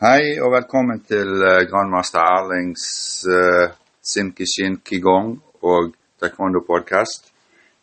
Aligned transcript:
Hei 0.00 0.38
og 0.40 0.54
velkommen 0.54 1.02
til 1.04 1.28
uh, 1.44 1.66
grandmaster 1.68 2.22
Erlings 2.24 2.84
uh, 3.28 3.66
Simki 4.00 4.46
Kigong 4.48 4.78
Qigong 4.80 5.34
og 5.60 5.90
Taekwondo 6.16 6.62
podcast. 6.64 7.28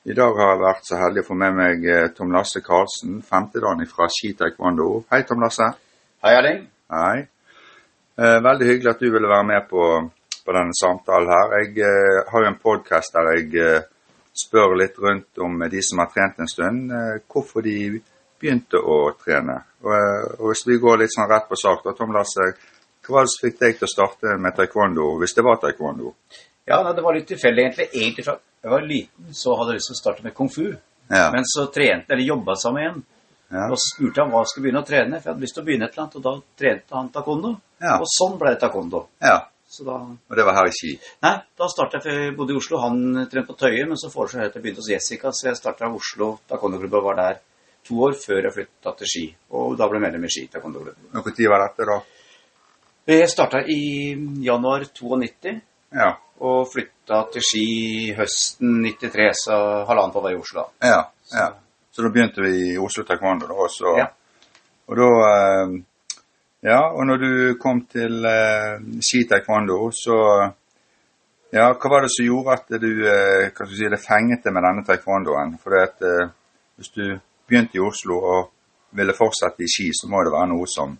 I 0.09 0.15
dag 0.17 0.33
har 0.39 0.49
jeg 0.49 0.63
vært 0.63 0.89
så 0.89 0.97
heldig 0.97 1.21
å 1.21 1.27
få 1.27 1.37
med 1.37 1.53
meg 1.59 1.85
uh, 1.85 2.07
Tom 2.17 2.33
Lasse 2.33 2.63
Karlsen, 2.65 3.19
femtedagen 3.21 3.85
fra 3.91 4.09
Ski 4.09 4.31
Taekwondo. 4.33 5.03
Hei, 5.13 5.21
Tom 5.29 5.45
Lasse. 5.45 5.69
Hei, 6.25 6.33
Erling. 6.39 6.65
Hei. 6.89 7.21
Uh, 8.17 8.39
veldig 8.49 8.71
hyggelig 8.71 8.95
at 8.95 9.05
du 9.05 9.11
ville 9.13 9.33
være 9.35 9.49
med 9.53 9.69
på, 9.69 9.85
på 10.41 10.57
denne 10.57 10.81
samtalen 10.81 11.29
her. 11.35 11.55
Jeg 11.61 11.85
uh, 11.85 12.19
har 12.33 12.47
jo 12.47 12.49
en 12.55 12.61
podkast 12.65 13.13
der 13.13 13.33
jeg 13.35 13.83
spør 14.33 14.73
litt 14.81 14.97
rundt 15.05 15.45
om 15.45 15.61
de 15.69 15.85
som 15.85 16.01
har 16.01 16.09
trent 16.17 16.41
en 16.41 16.49
stund, 16.49 16.97
hvorfor 17.29 17.61
de 17.69 17.77
begynte 18.39 18.81
å 18.81 18.97
trene. 19.19 19.59
Og, 19.83 19.93
og, 20.39 20.49
Hvis 20.51 20.65
vi 20.67 20.79
går 20.81 21.03
litt 21.03 21.13
sånn 21.13 21.29
rett 21.29 21.47
på 21.49 21.59
sak, 21.59 21.83
da, 21.85 21.93
Tom 21.97 22.13
Lasse, 22.15 22.51
hva 23.07 23.23
fikk 23.29 23.59
deg 23.61 23.77
til 23.77 23.87
å 23.87 23.91
starte 23.91 24.35
med 24.41 24.55
taekwondo, 24.57 25.13
hvis 25.21 25.35
det 25.37 25.45
var 25.47 25.59
taekwondo? 25.61 26.13
Ja, 26.67 26.81
Det 26.93 27.01
var 27.01 27.15
litt 27.15 27.27
tilfeldig, 27.27 27.63
egentlig. 27.63 27.89
Egentlig 27.93 28.25
fra 28.25 28.37
jeg 28.67 28.71
var 28.71 28.81
liten, 28.83 29.33
så 29.33 29.53
hadde 29.55 29.71
jeg 29.71 29.79
lyst 29.79 29.91
til 29.91 29.95
å 29.95 30.01
starte 30.01 30.23
med 30.25 30.33
kung 30.35 30.49
fu. 30.51 30.65
Ja. 31.07 31.29
Men 31.31 31.45
så 31.47 31.69
trente, 31.71 32.11
eller 32.13 32.25
jobba 32.27 32.55
sammen 32.59 32.81
igjen. 32.81 32.97
Ja. 33.47 33.67
Og 33.71 33.79
spurte 33.79 34.23
han 34.23 34.33
hva 34.33 34.41
jeg 34.43 34.51
skulle 34.51 34.65
begynne 34.65 34.81
å 34.83 34.87
trene, 34.87 35.19
for 35.21 35.29
jeg 35.29 35.35
hadde 35.35 35.45
lyst 35.45 35.55
til 35.55 35.63
å 35.63 35.67
begynne 35.69 35.87
et 35.87 35.93
eller 35.93 36.03
annet. 36.03 36.17
Og 36.19 36.25
da 36.25 36.33
trente 36.59 36.97
han 36.97 37.11
taekwondo. 37.13 37.53
Ja. 37.79 37.93
Og 38.01 38.09
sånn 38.11 38.35
ble 38.41 38.51
det 38.51 38.59
taekwondo. 38.65 39.05
Ja. 39.23 39.37
Da, 39.67 39.95
og 39.99 40.35
det 40.39 40.45
var 40.47 40.55
her 40.55 40.69
i 40.69 40.73
Ski? 40.75 40.93
Nei, 41.23 41.33
da 41.59 41.67
starta 41.71 41.97
jeg, 41.97 42.03
for 42.05 42.19
jeg 42.25 42.35
bodde 42.35 42.55
i 42.55 42.59
Oslo. 42.59 42.79
Han 42.83 42.99
trente 43.31 43.47
på 43.49 43.57
Tøye, 43.59 43.85
men 43.87 43.99
så 43.99 44.11
foreslo 44.11 44.41
jeg 44.41 44.51
at 44.51 44.55
jeg 44.57 44.63
begynte 44.63 44.83
hos 44.83 44.91
Jessica, 44.91 45.31
så 45.35 45.49
jeg 45.49 45.59
starta 45.59 45.87
i 45.87 45.97
Oslo 45.99 46.29
Taekwondo-klubben 46.47 47.03
var 47.03 47.19
der 47.19 47.39
to 47.87 47.97
år 48.07 48.15
før 48.19 48.43
jeg 48.43 48.53
flytta 48.53 48.93
til 48.99 49.11
Ski. 49.11 49.25
Og 49.57 49.75
da 49.79 49.87
ble 49.87 49.99
jeg 49.99 50.05
medlem 50.05 50.27
i 50.27 50.31
Ski 50.33 50.45
taekwondo-klubb. 50.51 51.09
Når 51.13 51.25
var 51.51 51.63
dette, 51.65 51.87
da? 51.87 51.97
Jeg 53.07 53.29
starta 53.31 53.61
i 53.71 53.81
januar 54.43 54.83
92. 54.91 55.53
Ja. 55.95 56.11
Og 56.43 56.67
flytta 56.69 57.21
til 57.33 57.45
Ski 57.49 57.67
høsten 58.17 58.81
93, 58.83 59.45
så 59.47 59.59
halvannet 59.87 60.17
år 60.19 60.25
var 60.27 60.35
i 60.35 60.39
Oslo. 60.39 60.67
Ja, 60.83 61.05
ja. 61.31 61.47
Så 61.91 62.03
da 62.05 62.11
begynte 62.13 62.43
vi 62.43 62.73
i 62.73 62.77
Oslo 62.77 63.05
taekwondo, 63.07 63.47
da. 63.49 63.55
Også. 63.65 63.93
Ja. 63.97 64.09
Og 64.87 64.99
da 64.99 65.13
eh, 65.29 65.77
Ja, 66.67 66.79
og 66.89 67.05
når 67.05 67.17
du 67.21 67.31
kom 67.61 67.83
til 67.85 68.25
uh, 68.25 68.81
Ski 69.01 69.23
taekwondo, 69.29 69.91
så 69.93 70.17
Ja, 71.53 71.69
hva 71.71 71.89
var 71.89 72.03
det 72.03 72.09
som 72.11 72.25
gjorde 72.27 72.57
at 72.57 72.81
du, 72.81 72.89
du 73.69 73.75
si, 73.77 73.87
det 73.87 74.01
fengte 74.03 74.51
med 74.51 74.65
denne 74.65 74.83
taekwondoen? 74.83 75.53
For 75.61 75.71
det 75.71 75.83
at 75.85 76.01
hvis 76.75 76.89
du 76.91 77.05
begynte 77.47 77.79
i 77.79 77.83
Oslo 77.83 78.17
og 78.17 78.51
ville 78.97 79.15
fortsette 79.15 79.63
i 79.63 79.71
ski, 79.71 79.89
så 79.93 80.09
må 80.11 80.23
det 80.23 80.33
være 80.33 80.51
noe 80.51 80.67
som 80.69 80.95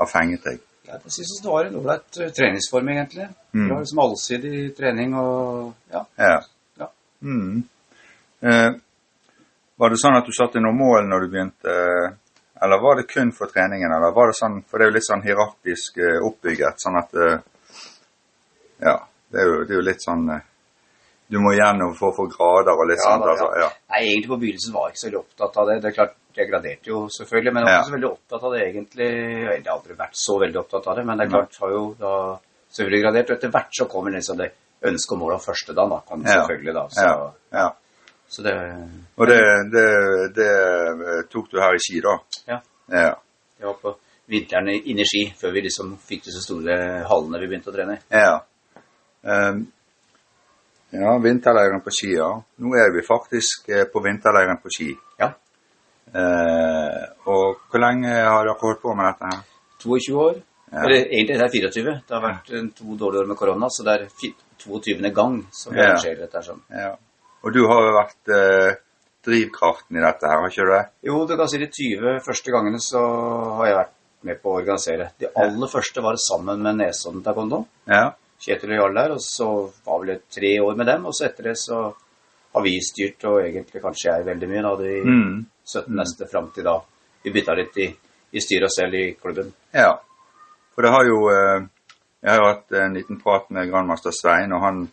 har 0.00 0.10
fenget 0.10 0.44
deg. 0.46 0.62
Ja, 0.86 0.98
jeg 1.02 1.14
syns 1.16 1.40
det 1.42 1.50
var 1.50 1.66
en 1.66 1.78
ålreit 1.80 2.18
treningsform, 2.36 2.90
egentlig. 2.94 3.26
Mm. 3.52 3.62
Det 3.64 3.70
var 3.72 3.80
liksom 3.82 4.02
allsidig 4.04 4.58
trening 4.76 5.16
og 5.18 5.72
ja. 5.92 6.04
ja. 6.20 6.36
ja. 6.78 6.90
Mm. 7.26 7.64
Eh, 8.40 8.68
var 9.76 9.92
det 9.92 9.98
sånn 10.00 10.16
at 10.16 10.28
du 10.28 10.32
satte 10.36 10.62
noen 10.62 10.78
mål 10.78 11.08
når 11.10 11.24
du 11.24 11.32
begynte, 11.32 11.72
eller 12.62 12.80
var 12.80 13.00
det 13.00 13.08
kun 13.10 13.32
for 13.36 13.50
treningen? 13.52 13.92
Eller 13.92 14.14
var 14.16 14.30
det 14.30 14.38
sånn, 14.38 14.62
For 14.64 14.78
det 14.78 14.86
er 14.86 14.92
jo 14.92 14.96
litt 14.96 15.08
sånn 15.08 15.24
hierarkisk 15.26 15.98
uh, 16.00 16.20
oppbygget, 16.24 16.80
sånn 16.80 16.96
at 17.02 17.18
uh, 17.20 17.34
Ja, 18.80 18.94
det 19.32 19.42
er 19.42 19.50
jo, 19.50 19.58
det 19.66 19.74
er 19.74 19.80
jo 19.80 19.84
litt 19.84 20.04
sånn 20.04 20.30
du 21.26 21.40
må 21.42 21.52
gjennom 21.56 21.94
for 21.98 22.12
å 22.12 22.16
få 22.16 22.28
grader 22.30 22.78
og 22.78 22.86
litt 22.90 23.00
ja, 23.00 23.08
sånt. 23.08 23.24
Da, 23.24 23.32
altså, 23.34 23.48
ja. 23.58 23.70
Nei, 23.94 24.02
egentlig 24.04 24.30
på 24.30 24.38
begynnelsen 24.42 24.74
var 24.76 24.86
jeg 24.86 24.94
ikke 24.94 25.00
så 25.00 25.08
veldig 25.08 25.20
opptatt 25.22 25.56
av 25.58 25.70
det. 25.70 25.76
Det 25.82 25.90
er 25.90 25.96
klart, 25.98 26.14
Jeg 26.36 26.50
graderte 26.50 26.90
jo 26.90 26.98
selvfølgelig, 27.08 27.52
men 27.56 27.64
jeg 27.64 27.72
var 27.72 27.78
ikke 27.80 27.88
så 27.88 27.94
veldig 27.94 28.08
opptatt 28.10 28.42
av 28.44 28.52
det 28.52 28.58
egentlig. 28.66 29.06
Jeg 29.08 29.62
har 29.64 29.70
aldri 29.72 29.94
vært 29.96 30.18
så 30.20 30.34
veldig 30.42 30.58
opptatt 30.60 30.88
av 30.92 30.98
det, 30.98 31.04
men 31.08 31.16
det 31.16 31.24
er 31.24 31.30
klart, 31.32 31.58
har 31.62 31.70
jo 31.72 31.82
da 31.96 32.12
selvfølgelig 32.76 33.00
gradert. 33.06 33.30
Og 33.30 33.36
etter 33.38 33.52
hvert 33.54 33.78
så 33.78 33.86
kommer 33.88 34.12
liksom 34.12 34.40
det 34.42 34.48
ønsket 34.90 35.14
og 35.16 35.20
målet 35.22 35.38
av 35.38 35.46
første 35.46 35.76
da, 35.78 35.86
da, 35.92 36.00
kan 36.10 36.26
selvfølgelig 36.28 36.74
da. 36.76 36.82
Så, 36.92 37.06
ja. 37.56 37.66
så 38.28 38.44
det 38.44 38.56
Og 39.16 39.30
det, 39.32 39.38
det, 39.72 39.86
det, 40.36 40.50
tok 41.32 41.48
du 41.54 41.56
her 41.62 41.78
i 41.78 41.80
Ski, 41.86 42.02
da? 42.04 42.18
Ja. 42.52 42.60
ja. 42.92 43.14
Det 43.56 43.70
var 43.70 43.78
på 43.80 43.94
vinteren 44.28 44.68
inne 44.76 45.06
i 45.06 45.08
Ski, 45.08 45.24
før 45.40 45.56
vi 45.56 45.64
liksom 45.70 45.96
fikk 46.04 46.28
disse 46.28 46.44
store 46.44 46.76
hallene 47.08 47.40
vi 47.40 47.48
begynte 47.48 47.72
å 47.72 47.76
trene 47.78 47.96
i. 47.96 48.04
Ja. 48.12 48.36
Um, 49.26 49.64
ja, 51.00 51.16
vinterleiren 51.22 51.82
på 51.84 51.92
Ski, 51.94 52.12
ja. 52.16 52.30
Nå 52.62 52.74
er 52.78 52.92
vi 52.94 53.04
faktisk 53.06 53.68
eh, 53.72 53.84
på 53.92 54.02
vinterleiren 54.04 54.60
på 54.62 54.72
Ski. 54.72 54.90
Ja. 55.20 55.30
Eh, 56.12 57.02
og 57.26 57.66
hvor 57.70 57.82
lenge 57.82 58.12
har 58.12 58.46
dere 58.46 58.56
holdt 58.60 58.82
på 58.82 58.94
med 58.96 59.10
dette 59.10 59.32
her? 59.32 59.42
22 59.82 60.20
år. 60.22 60.38
Ja. 60.72 60.82
Eller 60.84 61.04
egentlig 61.04 61.38
det 61.38 61.46
er 61.46 61.54
24. 61.54 61.96
Det 62.08 62.16
har 62.16 62.24
vært 62.24 62.50
ja. 62.54 62.62
to 62.78 62.98
dårlige 62.98 63.22
år 63.22 63.30
med 63.30 63.38
korona, 63.38 63.70
så 63.70 63.86
det 63.86 63.96
er 63.96 64.06
22. 64.64 65.12
gang 65.14 65.38
som 65.54 65.74
vi 65.74 65.84
arrangerer 65.84 66.24
dette. 66.24 66.42
sånn. 66.42 66.64
Ja. 66.72 66.94
Og 67.46 67.54
du 67.54 67.62
har 67.70 67.84
jo 67.86 67.94
vært 67.94 68.34
eh, 68.34 68.78
drivkraften 69.26 69.98
i 69.98 70.04
dette 70.04 70.30
her, 70.30 70.40
har 70.42 70.52
ikke 70.52 70.66
du 70.66 70.72
det? 70.74 70.84
Jo, 71.06 71.24
du 71.28 71.36
kan 71.38 71.50
si 71.50 71.60
de 71.62 71.68
20 71.70 72.20
første 72.24 72.54
gangene 72.54 72.80
så 72.82 73.02
har 73.60 73.70
jeg 73.70 73.78
vært 73.80 73.94
med 74.26 74.40
på 74.42 74.52
å 74.52 74.60
organisere. 74.60 75.10
De 75.20 75.30
aller 75.42 75.70
første 75.70 76.02
var 76.02 76.18
sammen 76.20 76.62
med 76.62 76.80
Nesodden 76.80 77.22
taekwondo. 77.26 77.62
Ja. 77.90 78.08
Kjetil 78.40 78.74
og 78.74 78.80
Jarl 78.80 78.98
der, 78.98 79.14
og 79.16 79.22
så 79.22 79.48
var 79.86 80.02
vel 80.02 80.12
det 80.12 80.18
tre 80.32 80.50
år 80.62 80.76
med 80.76 80.90
dem. 80.90 81.06
Og 81.08 81.14
så 81.16 81.28
etter 81.28 81.50
det 81.50 81.56
så 81.60 81.78
har 82.56 82.64
vi 82.64 82.74
styrt, 82.84 83.24
og 83.28 83.40
egentlig 83.44 83.82
kanskje 83.82 84.10
jeg 84.10 84.26
veldig 84.26 84.50
mye, 84.50 84.64
da, 84.64 84.74
de 84.80 84.92
mm. 85.04 85.38
17 85.66 85.96
neste 85.98 86.28
fram 86.30 86.50
til 86.54 86.68
da. 86.68 86.76
Vi 87.24 87.32
bytta 87.34 87.56
litt 87.58 87.80
i, 87.82 87.88
i 88.32 88.42
styret 88.42 88.68
og 88.68 88.74
selv 88.74 88.96
i 88.96 89.06
klubben. 89.20 89.50
Ja, 89.74 89.94
for 90.74 90.86
det 90.86 90.92
har 90.94 91.08
jo 91.08 91.18
eh, 91.32 91.66
Jeg 92.26 92.32
har 92.32 92.46
hatt 92.48 92.72
en 92.80 92.94
liten 92.96 93.18
prat 93.20 93.50
med 93.54 93.68
grandmaster 93.70 94.14
Svein, 94.14 94.52
og 94.56 94.62
han 94.64 94.84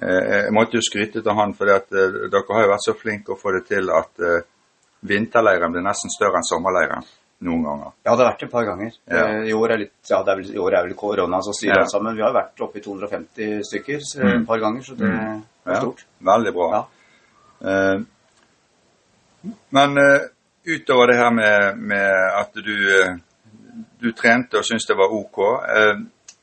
eh, 0.00 0.46
Jeg 0.46 0.54
måtte 0.56 0.78
jo 0.78 0.84
skryte 0.84 1.20
til 1.20 1.38
han, 1.38 1.54
for 1.56 1.72
eh, 1.72 1.82
dere 1.90 2.56
har 2.56 2.66
jo 2.66 2.72
vært 2.72 2.86
så 2.86 2.96
flinke 2.98 3.34
å 3.34 3.40
få 3.40 3.56
det 3.56 3.66
til 3.72 3.90
at 3.92 4.24
vinterleiren 5.02 5.72
blir 5.74 5.82
nesten 5.82 6.12
større 6.14 6.38
enn 6.38 6.46
sommerleiren 6.46 7.08
noen 7.42 7.64
ganger? 7.66 7.90
Ja, 8.04 8.12
det 8.12 8.24
har 8.24 8.30
vært 8.30 8.44
et 8.46 8.52
par 8.52 8.66
ganger. 8.66 8.94
Ja. 9.06 9.22
Eh, 9.22 9.48
I 9.50 9.56
år 9.56 9.74
litt, 9.80 9.94
ja, 10.08 10.20
det 10.26 10.36
vel, 10.38 10.52
i 10.54 10.60
år 10.62 10.76
er 10.78 10.86
vel 10.86 10.96
korona 10.98 11.42
som 11.44 11.56
styrer 11.56 11.84
ja. 11.84 11.88
sammen. 11.90 12.16
Vi 12.18 12.24
har 12.24 12.34
vært 12.34 12.62
oppe 12.64 12.80
i 12.80 12.84
250 12.84 13.64
stykker 13.68 14.04
mm. 14.22 14.30
et 14.36 14.46
par 14.48 14.62
ganger, 14.62 14.86
så 14.86 14.96
det 14.98 15.10
mm. 15.10 15.42
er 15.66 15.80
stort. 15.80 16.04
Veldig 16.30 16.54
bra. 16.56 16.84
Uh, 17.62 18.04
men 19.74 19.98
uh, 19.98 20.28
utover 20.70 21.12
det 21.12 21.18
her 21.18 21.34
med, 21.34 21.82
med 21.92 22.08
at 22.38 22.62
du, 22.62 22.72
uh, 23.02 23.84
du, 24.02 24.10
trente 24.18 24.60
og 24.60 24.66
syntes 24.66 24.88
det 24.90 24.98
var 24.98 25.14
ok, 25.14 25.42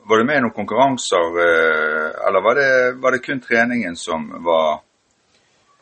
var 0.09 0.20
du 0.20 0.26
med 0.26 0.40
i 0.40 0.44
noen 0.44 0.56
konkurranser, 0.56 1.36
eller 2.26 2.42
var 2.42 2.58
det, 2.58 2.70
var 3.04 3.14
det 3.14 3.20
kun 3.22 3.42
treningen 3.44 3.98
som 4.00 4.24
var 4.42 4.80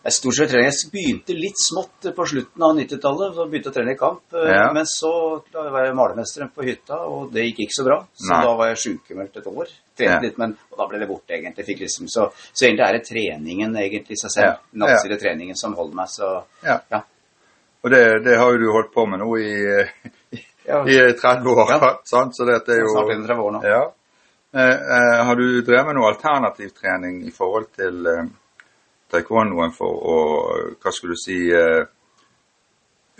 jeg 0.08 0.16
stort 0.16 0.38
sett 0.38 0.52
trening. 0.54 0.70
Jeg 0.72 0.92
begynte 0.94 1.36
litt 1.36 1.60
smått 1.60 2.08
på 2.16 2.26
slutten 2.32 2.64
av 2.64 2.78
90-tallet. 2.78 3.34
Så 3.36 3.48
begynte 3.52 3.68
jeg 3.68 3.74
å 3.74 3.76
trene 3.76 3.96
i 3.96 4.00
kamp. 4.00 4.22
Eh, 4.32 4.52
ja. 4.54 4.70
Men 4.76 4.88
så 4.88 5.12
var 5.52 5.84
jeg 5.84 5.98
malermesteren 5.98 6.54
på 6.56 6.64
hytta, 6.64 7.02
og 7.12 7.34
det 7.34 7.44
gikk 7.50 7.66
ikke 7.66 7.78
så 7.78 7.86
bra. 7.90 7.98
Så 8.16 8.32
Nei. 8.32 8.40
da 8.48 8.54
var 8.62 8.72
jeg 8.72 8.80
sykemeldt 8.86 9.42
et 9.42 9.50
år. 9.52 9.74
Trente 9.98 10.14
ja. 10.14 10.22
litt, 10.24 10.40
men 10.40 10.56
og 10.56 10.80
da 10.80 10.88
ble 10.88 11.02
det 11.04 11.10
borte, 11.10 11.36
egentlig. 11.36 11.78
Liksom, 11.84 12.08
så, 12.14 12.30
så, 12.48 12.66
egentlig 12.70 12.86
er 12.88 12.98
det 12.98 13.04
treningen 13.10 13.78
egentlig 13.84 14.16
i 14.16 14.22
seg 14.24 14.36
selv. 14.38 14.48
Ja. 14.48 14.80
Nattside 14.86 15.20
treningen 15.26 15.60
som 15.60 15.76
holder 15.76 16.00
meg. 16.00 16.14
Så 16.14 16.32
ja. 16.64 17.04
Og 17.84 17.92
det, 17.92 18.04
det, 18.24 18.40
har 18.40 18.56
jo 18.56 18.64
du 18.64 18.68
holdt 18.74 18.96
på 18.96 19.06
med 19.12 19.22
nå 19.22 19.30
i, 19.44 19.54
i, 20.40 20.42
i 20.96 20.98
30 21.20 21.52
år. 21.52 21.78
sant? 22.14 22.36
Så 22.38 22.48
det 22.48 22.62
er 22.64 22.84
jo 22.86 22.96
Snart 22.96 23.12
30 23.28 23.44
år 23.44 23.56
nå. 23.60 23.64
Ja. 23.68 23.86
Eh, 24.56 24.72
eh, 24.72 25.26
har 25.28 25.36
du 25.36 25.62
drevet 25.62 25.92
med 25.92 26.00
noe 26.00 26.14
alternativ 26.16 26.72
trening 26.80 27.26
i 27.28 27.34
forhold 27.36 27.68
til 27.76 28.08
eh, 28.08 28.28
taekwondoen 29.12 29.74
for 29.76 30.08
å 30.14 30.18
hva 30.82 30.94
skulle 30.94 31.16
du 31.16 31.22
si 31.22 31.38
uh, 31.54 31.84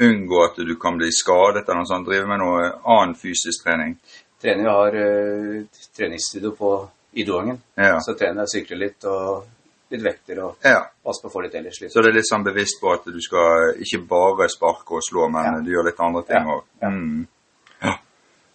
unngå 0.04 0.44
at 0.46 0.60
du 0.62 0.76
kan 0.80 0.98
bli 0.98 1.10
skadet 1.14 1.64
eller 1.66 1.82
noe 1.82 1.90
sånt? 1.90 2.08
Drive 2.08 2.30
med 2.30 2.42
noe 2.44 2.70
annen 2.84 3.16
fysisk 3.18 3.66
trening? 3.66 3.98
Trener 4.42 4.64
vi 4.64 4.74
har 4.78 4.98
uh, 5.02 5.84
treningsstudio 5.98 6.54
på 6.58 6.72
Idoangen. 7.18 7.62
Ja. 7.80 7.98
Så 8.04 8.14
trener 8.20 8.46
jeg 8.46 8.54
sykler 8.60 8.84
litt 8.84 9.08
og 9.10 9.48
litt 9.90 10.04
vekter 10.04 10.42
og 10.44 10.68
ja. 10.68 10.82
passe 11.04 11.24
på 11.24 11.32
å 11.32 11.34
få 11.34 11.46
litt 11.46 11.56
ellers. 11.58 11.80
Litt. 11.82 11.94
Så 11.94 12.04
det 12.04 12.12
er 12.12 12.18
litt 12.20 12.28
sånn 12.28 12.46
bevisst 12.46 12.82
på 12.82 12.92
at 12.92 13.08
du 13.08 13.18
skal 13.24 13.80
ikke 13.82 14.04
bare 14.10 14.50
sparke 14.52 15.00
og 15.00 15.06
slå, 15.06 15.30
men 15.34 15.48
ja. 15.48 15.54
du 15.64 15.72
gjør 15.72 15.88
litt 15.88 16.04
andre 16.04 16.26
ting 16.28 16.52
òg? 16.54 16.68
Ja. 16.84 16.92
Mm. 16.92 17.26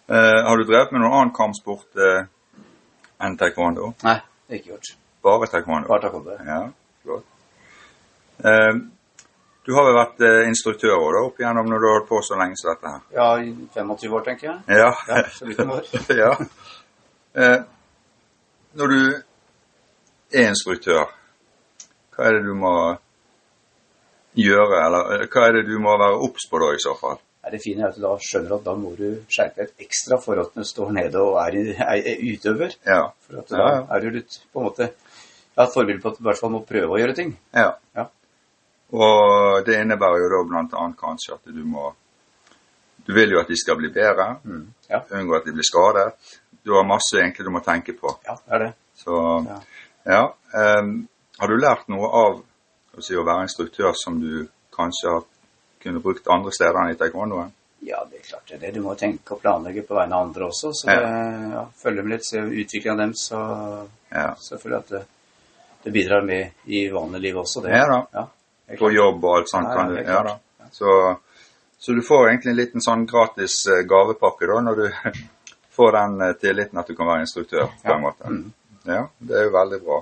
Uh, 0.03 0.39
har 0.45 0.59
du 0.59 0.67
drevet 0.67 0.91
med 0.93 1.01
noen 1.01 1.15
annen 1.15 1.33
kampsport 1.35 1.99
enn 3.23 3.37
taekwondo? 3.39 3.93
Nei, 4.03 4.17
det 4.19 4.51
har 4.51 4.57
jeg 4.57 4.61
ikke 4.61 4.73
gjort. 4.75 4.93
Bare 5.23 5.47
taekwondo? 5.49 5.89
Bare 5.89 6.03
taekwondo. 6.05 6.37
Ja. 6.43 6.61
Flott. 7.03 7.25
Eh, 8.43 8.73
du 9.63 9.71
har 9.77 9.85
vel 9.87 9.95
vært 9.95 10.23
instruktør 10.49 10.49
instruktør 10.49 11.15
da, 11.15 11.21
opp 11.23 11.37
igjennom 11.39 11.69
når 11.71 11.79
du 11.79 11.87
har 11.87 11.93
holdt 11.97 12.09
på 12.09 12.21
så 12.27 12.39
lenge 12.39 12.57
som 12.59 12.73
dette 12.73 12.91
her? 12.91 13.03
Ja, 13.15 13.27
i 13.39 13.53
25 13.75 14.15
år, 14.17 14.25
tenker 14.25 14.49
jeg. 14.49 14.79
Ja. 14.81 14.89
ja 15.07 15.21
så 15.31 15.47
vidt 15.47 15.61
år. 15.63 15.91
ja. 16.23 16.31
Eh, 17.33 17.59
når 18.79 18.95
du 18.95 18.99
er 20.33 20.49
instruktør, 20.49 21.13
hva 22.13 22.27
er 22.27 22.37
det 22.37 22.43
du 22.47 22.53
må 22.59 22.73
gjøre, 24.39 24.81
eller 24.87 25.27
hva 25.31 25.45
er 25.47 25.59
det 25.59 25.67
du 25.69 25.77
må 25.81 25.95
være 26.01 26.19
obs 26.27 26.49
på 26.49 26.59
da, 26.63 26.73
i 26.73 26.83
så 26.83 26.97
fall? 26.99 27.21
det 27.53 27.59
fine 27.63 27.83
er 27.83 27.91
at 27.91 27.97
du 27.99 28.03
da 28.05 28.13
skjønner 28.23 28.55
at 28.55 28.63
da 28.65 28.73
må 28.79 28.93
du 28.97 29.07
skjerpe 29.31 29.65
deg 29.65 29.85
ekstra 29.85 30.17
for 30.21 30.39
at 30.41 30.55
du 30.55 30.63
står 30.65 30.93
nede 30.95 31.21
og 31.21 31.35
er, 31.43 31.57
er, 31.75 31.99
er 32.13 32.21
utøver. 32.23 32.75
Ja. 32.87 33.01
For 33.25 33.41
at 33.43 33.51
da 33.51 33.67
er 33.93 34.03
du 34.03 34.15
litt 34.15 34.39
på 34.49 34.61
en 34.61 34.69
måte 34.69 34.87
ja, 35.55 35.63
et 35.63 35.73
forbilde 35.73 36.01
på 36.01 36.09
at 36.11 36.17
du 36.17 36.23
i 36.23 36.27
hvert 36.29 36.39
fall 36.39 36.51
må 36.53 36.63
prøve 36.65 36.95
å 36.95 36.99
gjøre 37.01 37.15
ting. 37.17 37.33
Ja. 37.53 37.73
Ja. 37.95 38.07
Og 38.93 39.65
det 39.65 39.79
innebærer 39.81 40.21
jo 40.21 40.29
da 40.29 40.61
annet 40.61 40.97
kanskje 40.99 41.33
at 41.35 41.45
du 41.49 41.63
må 41.65 41.93
Du 43.05 43.11
vil 43.13 43.33
jo 43.33 43.39
at 43.41 43.49
de 43.51 43.55
skal 43.59 43.75
bli 43.75 43.89
bedre. 43.91 44.37
Mm. 44.45 44.67
Ja. 44.87 45.01
Unngå 45.11 45.35
at 45.35 45.45
de 45.45 45.51
blir 45.51 45.65
skadet. 45.67 46.13
Du 46.63 46.71
har 46.71 46.85
masse 46.87 47.17
egentlig 47.19 47.43
du 47.43 47.51
må 47.51 47.59
tenke 47.59 47.91
på. 47.93 48.13
ja, 48.25 48.37
det 48.45 48.53
er 48.55 48.59
det. 48.59 48.73
Så 48.95 49.17
Ja. 49.47 49.57
ja. 50.05 50.21
Um, 50.79 51.09
har 51.39 51.47
du 51.47 51.57
lært 51.57 51.89
noe 51.89 52.07
av 52.07 52.37
å, 52.95 53.01
si, 53.01 53.15
å 53.15 53.25
være 53.25 53.43
instruktør 53.43 53.91
som 53.93 54.21
du 54.21 54.47
kanskje 54.71 55.09
har 55.11 55.23
kunne 55.83 55.99
brukt 55.99 56.27
andre 56.31 56.51
steder 56.55 56.79
enn 56.79 56.93
i 56.93 56.95
taekwondoen? 56.95 57.51
Ja, 57.83 58.05
det 58.09 58.21
er 58.21 58.27
klart 58.29 58.47
det 58.47 58.61
det. 58.61 58.71
Du 58.77 58.81
må 58.81 58.95
tenke 58.95 59.35
og 59.35 59.41
planlegge 59.41 59.83
på 59.83 59.97
vegne 59.97 60.15
av 60.15 60.27
andre 60.29 60.45
også. 60.47 60.71
Så 60.71 60.87
Ja. 60.87 60.99
det, 61.01 61.51
ja, 61.51 61.65
følge 61.83 62.03
med 62.03 62.11
litt, 62.13 62.25
se 62.25 62.37
utviklingen 62.39 62.91
av 62.91 62.97
dem, 62.97 63.13
så 63.13 63.87
Ja. 64.11 64.35
selvfølgelig 64.35 64.79
at 64.79 65.07
det, 65.83 65.91
bidrar 65.91 66.21
med 66.25 66.51
i 66.65 66.85
vanlig 66.89 67.21
liv 67.21 67.37
også. 67.37 67.61
Det. 67.65 67.71
Ja 67.77 67.87
da. 67.87 67.99
Ja, 68.13 68.77
På 68.79 68.91
jobb 68.91 69.23
og 69.25 69.37
alt 69.37 69.49
sånt. 69.51 69.67
Ja, 69.69 69.75
kan 69.75 69.91
du, 69.93 70.01
ja, 70.01 70.23
da. 70.23 70.67
Så, 70.71 71.17
så 71.77 71.91
du 71.93 72.01
får 72.01 72.29
egentlig 72.29 72.51
en 72.51 72.57
liten 72.61 72.81
sånn 72.81 73.05
gratis 73.09 73.57
eh, 73.69 73.83
gavepakke 73.89 74.47
da, 74.49 74.59
når 74.63 74.75
du 74.81 74.85
får 75.77 75.91
den 75.97 76.21
eh, 76.21 76.33
tilliten 76.41 76.79
at 76.81 76.87
du 76.87 76.95
kan 76.95 77.07
være 77.11 77.25
instruktør. 77.27 77.67
på 77.81 77.89
Ja. 77.91 77.95
en 77.95 78.01
måte. 78.01 78.29
Mm. 78.29 78.53
Ja, 78.85 79.03
det 79.19 79.37
er 79.39 79.45
jo 79.49 79.51
veldig 79.57 79.81
bra. 79.85 80.01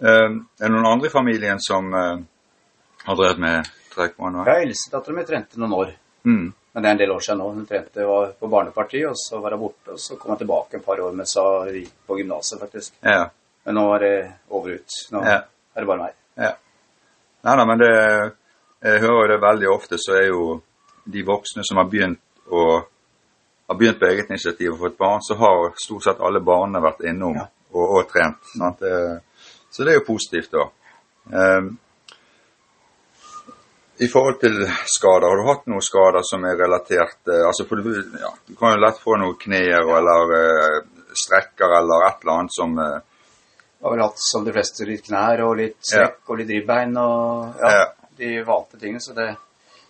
Um, 0.00 0.36
er 0.60 0.64
det 0.68 0.72
noen 0.72 0.86
andre 0.88 1.08
i 1.08 1.12
familien 1.12 1.58
som 1.60 1.92
uh, 1.92 2.16
har 3.04 3.16
drevet 3.18 3.40
med 3.40 3.68
trekkmann? 3.94 4.38
Ja, 4.46 4.54
Eldstedattera 4.64 5.16
mi 5.16 5.24
trente 5.28 5.60
noen 5.60 5.74
år. 5.76 5.90
Mm. 6.24 6.46
Men 6.72 6.82
det 6.84 6.88
er 6.88 6.94
en 6.94 7.00
del 7.02 7.12
år 7.12 7.20
siden 7.24 7.40
nå. 7.42 7.48
Hun 7.52 7.66
trente 7.68 8.04
var 8.08 8.32
på 8.40 8.48
barnepartiet, 8.52 9.08
og 9.10 9.16
så 9.18 9.40
var 9.42 9.56
hun 9.56 9.60
borte. 9.64 9.92
Og 9.96 10.00
så 10.00 10.16
kom 10.16 10.32
hun 10.34 10.38
tilbake 10.40 10.78
et 10.78 10.84
par 10.86 11.00
år 11.04 11.12
mens 11.16 11.34
hun 11.36 11.68
gikk 11.74 11.92
på 12.06 12.16
gymnaset, 12.20 12.60
faktisk. 12.62 12.94
Ja. 13.04 13.26
Men 13.64 13.74
nå 13.76 13.84
er 13.94 13.98
det 14.04 14.14
over 14.50 14.70
ut. 14.78 14.96
Nå 15.12 15.22
Ja. 15.24 15.38
er 15.76 15.80
det 15.80 15.86
bare 15.86 15.98
meg. 16.06 16.14
ja. 16.36 16.52
Nei 17.44 17.56
da, 17.56 17.64
men 17.64 17.78
det 17.78 17.92
Jeg 18.82 19.00
hører 19.00 19.20
jo 19.26 19.28
det 19.28 19.40
veldig 19.42 19.68
ofte, 19.68 19.96
så 20.00 20.14
er 20.16 20.26
jo 20.28 20.62
de 21.04 21.22
voksne 21.22 21.62
som 21.68 21.76
har 21.76 21.84
begynt 21.84 22.20
å 22.48 22.82
har 23.68 23.76
begynt 23.78 24.00
på 24.00 24.06
eget 24.06 24.30
initiativ 24.30 24.72
og 24.72 24.78
fått 24.80 24.96
barn, 24.98 25.20
så 25.22 25.34
har 25.38 25.74
stort 25.76 26.02
sett 26.04 26.20
alle 26.20 26.40
barna 26.40 26.80
vært 26.80 27.04
innom 27.06 27.36
Ja. 27.36 27.44
og, 27.74 27.90
og 27.98 28.08
trent. 28.08 28.40
Sant? 28.56 28.80
Så 29.70 29.84
det 29.84 29.92
er 29.92 29.98
jo 30.00 30.06
positivt, 30.06 30.50
da. 30.50 30.64
Um, 31.30 31.78
I 34.00 34.08
forhold 34.08 34.40
til 34.40 34.56
skader, 34.88 35.28
har 35.28 35.36
du 35.36 35.44
hatt 35.46 35.66
noen 35.68 35.84
skader 35.84 36.24
som 36.24 36.44
er 36.48 36.56
relatert 36.56 37.28
eh, 37.28 37.42
altså 37.46 37.66
for 37.68 37.76
ja, 37.84 38.30
du 38.48 38.54
kan 38.56 38.72
jo 38.72 38.80
lett 38.80 38.98
få 38.98 39.16
noen 39.20 39.36
kneer 39.38 39.84
eller 39.84 40.32
eh, 40.38 40.78
strekker 41.12 41.74
eller 41.78 42.06
et 42.08 42.22
eller 42.24 42.38
annet 42.38 42.54
som 42.56 42.78
hatt 43.80 44.20
som 44.20 44.44
de 44.44 44.52
fleste 44.52 44.86
litt 44.88 45.06
knær 45.06 45.42
og 45.46 45.56
litt 45.60 45.78
strekk 45.80 46.28
og 46.28 46.40
litt 46.40 46.52
ribbein 46.52 46.96
og 47.00 47.60
ja, 47.62 47.86
de 48.20 48.36
valgte 48.44 48.78
tingene. 48.78 49.00
Så 49.00 49.16
det, 49.16 49.32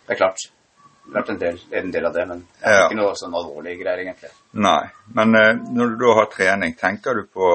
det 0.07 0.15
er 0.15 0.21
klart. 0.21 0.47
Det 1.11 1.17
har 1.17 1.23
vært 1.25 1.31
en 1.33 1.39
del, 1.41 1.61
en 1.81 1.91
del 1.91 2.07
av 2.07 2.15
det, 2.15 2.25
men 2.29 2.43
det 2.61 2.71
er 2.71 2.85
ikke 2.85 2.99
noe 3.01 3.15
sånn 3.19 3.35
alvorlige 3.35 3.81
greier, 3.81 4.03
egentlig. 4.05 4.31
Nei. 4.63 4.83
Men 5.17 5.39
eh, 5.39 5.55
når 5.75 5.95
du 5.95 6.05
da 6.05 6.13
har 6.21 6.29
trening, 6.31 6.75
tenker 6.79 7.19
du 7.19 7.25
på 7.27 7.49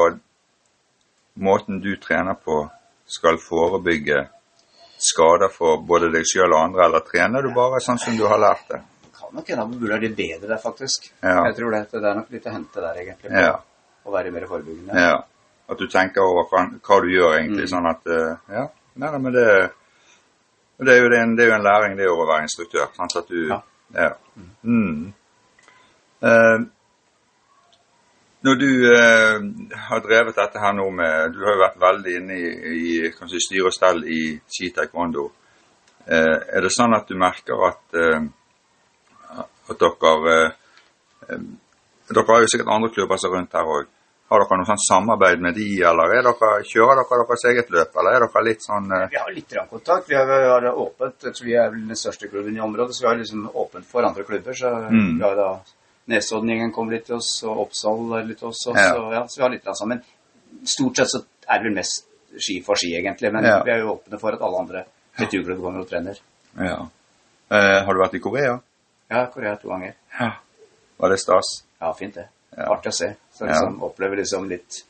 måten 1.45 1.79
du 1.83 1.93
trener 2.03 2.35
på 2.35 2.65
skal 3.07 3.37
forebygge 3.39 4.25
skader 5.05 5.51
for 5.53 5.83
både 5.87 6.09
deg 6.11 6.27
sjøl 6.27 6.51
og 6.51 6.59
andre, 6.65 6.89
eller 6.89 7.05
trener 7.07 7.45
du 7.45 7.53
bare 7.55 7.79
sånn 7.83 8.01
som 8.01 8.17
du 8.17 8.25
har 8.27 8.41
lært 8.41 8.67
det? 8.73 8.81
Kan 9.15 9.35
nok 9.37 9.53
hende 9.53 9.67
at 9.67 9.77
burde 9.77 9.99
være 10.01 10.11
bedre 10.17 10.49
der, 10.49 10.59
faktisk. 10.63 11.07
Ja. 11.21 11.45
Jeg 11.47 11.55
tror 11.59 11.75
det, 11.75 11.81
det 11.93 12.09
er 12.11 12.19
nok 12.19 12.35
litt 12.35 12.49
å 12.49 12.55
hente 12.57 12.83
der, 12.83 13.01
egentlig. 13.05 13.31
På 13.31 13.45
Ja. 13.45 13.55
Å 14.05 14.13
være 14.13 14.31
mer 14.35 14.49
forebyggende. 14.49 14.99
Ja. 15.01 15.15
At 15.65 15.79
du 15.81 15.87
tenker 15.89 16.21
over 16.21 16.45
hva, 16.51 16.99
du 17.01 17.09
gjør, 17.09 17.39
egentlig. 17.39 17.65
Mm. 17.65 17.71
Sånn 17.73 17.89
at 17.89 18.11
eh, 18.11 18.53
Ja. 18.53 18.67
Nei, 18.95 19.09
nei, 19.11 19.19
men 19.19 19.33
det, 19.35 19.47
det, 20.79 20.93
er 20.93 21.01
jo 21.01 21.09
det, 21.11 21.19
det 21.35 21.43
er 21.43 21.49
jo 21.49 21.55
en 21.57 21.65
læring, 21.65 21.97
det 21.99 22.07
å 22.07 22.21
være 22.21 22.45
instruktør. 22.45 22.87
Sant? 22.95 23.17
At 23.19 23.27
du 23.31 23.49
Ja. 23.49 23.59
ja. 23.95 24.13
Mm. 24.63 25.13
Uh, 26.25 26.59
når 28.45 28.59
du 28.61 28.69
uh, 28.87 29.41
har 29.89 30.03
drevet 30.05 30.37
dette 30.37 30.61
her 30.61 30.73
nå 30.73 30.85
med 30.95 31.33
Du 31.33 31.41
har 31.43 31.55
jo 31.55 31.61
vært 31.61 31.81
veldig 31.81 32.13
inne 32.19 32.37
i, 32.37 32.51
i 32.71 33.11
kanskje 33.13 33.41
styre 33.43 33.67
og 33.69 33.75
stell 33.75 34.03
i 34.05 34.21
ski 34.47 34.69
taekwondo. 34.73 35.25
Uh, 36.05 36.39
er 36.53 36.63
det 36.63 36.71
sånn 36.73 36.95
at 36.95 37.09
du 37.09 37.17
merker 37.19 37.67
at, 37.67 37.99
at 39.73 39.81
dere 39.81 40.37
Dere 42.05 42.23
har 42.29 42.43
jo 42.43 42.49
sikkert 42.53 42.69
andre 42.69 42.91
klubber 42.93 43.17
som 43.17 43.33
er 43.33 43.39
rundt 43.39 43.55
her 43.57 43.69
òg. 43.75 43.87
Har 44.29 44.39
dere 44.41 44.57
noe 44.57 44.65
sånn 44.65 44.81
samarbeid 44.81 45.39
med 45.39 45.53
de, 45.53 45.67
eller 45.85 46.15
er 46.17 46.23
dere, 46.25 46.63
kjører 46.65 47.03
dere 47.05 47.25
deres 47.29 47.43
eget 47.45 47.67
løp, 47.69 47.91
eller 48.01 48.15
er 48.17 48.23
dere 48.25 48.43
litt 48.47 48.63
sånn 48.65 48.87
eh, 48.91 49.07
Vi 49.11 49.17
har 49.21 49.31
litt 49.35 49.53
kontakt. 49.69 50.09
Vi 50.09 50.15
har, 50.15 50.25
vi 50.25 50.67
har 50.67 50.79
åpent, 50.81 51.41
vi 51.45 51.53
er 51.53 51.69
vel 51.69 51.87
den 51.87 51.95
største 51.99 52.27
klubben 52.31 52.57
i 52.57 52.59
området, 52.59 52.95
så 52.95 53.05
vi 53.05 53.07
har 53.11 53.19
liksom 53.21 53.49
åpent 53.53 53.85
for 53.85 54.03
andre 54.03 54.23
klubber. 54.23 54.53
Så 54.53 54.71
Mm. 54.89 55.17
vi 55.17 55.23
har 55.23 55.35
da 55.35 55.59
Nesodden-gjengen 56.07 56.71
kommer 56.73 56.93
litt 56.93 57.05
til 57.05 57.15
oss, 57.15 57.43
og 57.43 57.59
Oppsal 57.67 58.25
litt 58.27 58.37
til 58.39 58.47
oss. 58.47 58.65
Og 58.67 58.75
Ja. 58.75 58.89
så, 58.93 59.11
ja, 59.13 59.21
så 59.27 59.37
vi 59.37 59.43
har 59.43 59.49
litt 59.49 59.63
sammen. 59.77 60.01
Stort 60.65 60.95
sett 60.97 61.07
så 61.09 61.23
er 61.49 61.57
det 61.57 61.63
vel 61.63 61.73
mest 61.75 62.05
ski 62.37 62.61
for 62.61 62.75
ski, 62.75 62.93
egentlig. 62.97 63.31
Men 63.33 63.43
Ja. 63.43 63.61
vi 63.63 63.71
er 63.71 63.79
jo 63.79 63.93
åpne 63.95 64.19
for 64.19 64.33
at 64.33 64.41
alle 64.41 64.57
andre 64.59 64.85
kulturklubber 65.17 65.61
kommer 65.63 65.79
og 65.81 65.89
trener. 65.89 66.19
Ja. 66.59 66.87
Eh, 67.51 67.85
har 67.85 67.93
du 67.93 67.99
vært 67.99 68.13
i 68.15 68.19
Korea? 68.19 68.59
Ja, 69.11 69.25
Korea 69.27 69.55
to 69.55 69.69
ganger. 69.69 69.93
Ja. 70.19 70.31
Var 70.99 71.09
det 71.09 71.19
stas? 71.19 71.63
Ja, 71.81 71.93
fint 71.93 72.13
det. 72.15 72.27
Ja. 72.57 72.69
Artig 72.73 72.91
å 72.91 72.95
se. 72.95 73.15
Så 73.33 73.45
Ja. 73.45 73.51
liksom 73.51 73.81
opplever 73.83 74.15
liksom 74.17 74.47
litt 74.49 74.83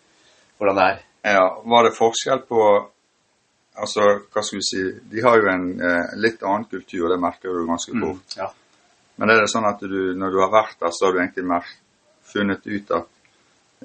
hvordan 0.60 0.76
det 0.76 0.84
er. 0.92 1.00
Ja, 1.34 1.62
Var 1.66 1.84
det 1.84 1.96
forskjell 1.98 2.44
på 2.48 2.90
Altså, 3.78 4.02
hva 4.32 4.42
skal 4.44 4.60
vi 4.60 4.64
si 4.64 4.82
De 5.12 5.22
har 5.22 5.36
jo 5.36 5.50
en 5.52 5.82
eh, 5.82 6.14
litt 6.16 6.44
annen 6.44 6.64
kultur, 6.72 7.10
det 7.10 7.18
merker 7.20 7.50
du 7.52 7.66
ganske 7.68 7.92
fort. 7.92 8.22
Mm. 8.38 8.38
Ja. 8.38 8.52
Men 9.18 9.30
er 9.30 9.42
det 9.42 9.50
sånn 9.52 9.66
at 9.68 9.80
du, 9.82 10.14
når 10.16 10.32
du 10.32 10.40
har 10.40 10.52
vært 10.54 10.80
der, 10.80 10.92
så 10.96 11.06
har 11.06 11.12
du 11.12 11.20
egentlig 11.20 11.44
mer 11.46 11.66
funnet 12.24 12.66
ut 12.68 12.92
at 12.92 13.08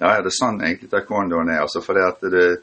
Ja, 0.00 0.12
er 0.16 0.22
det 0.22 0.30
sånn 0.32 0.60
egentlig 0.62 0.90
taekwondoen 0.90 1.50
er? 1.50 1.60
Altså 1.64 1.82
fordi 1.82 2.00
at 2.06 2.20
det, 2.20 2.60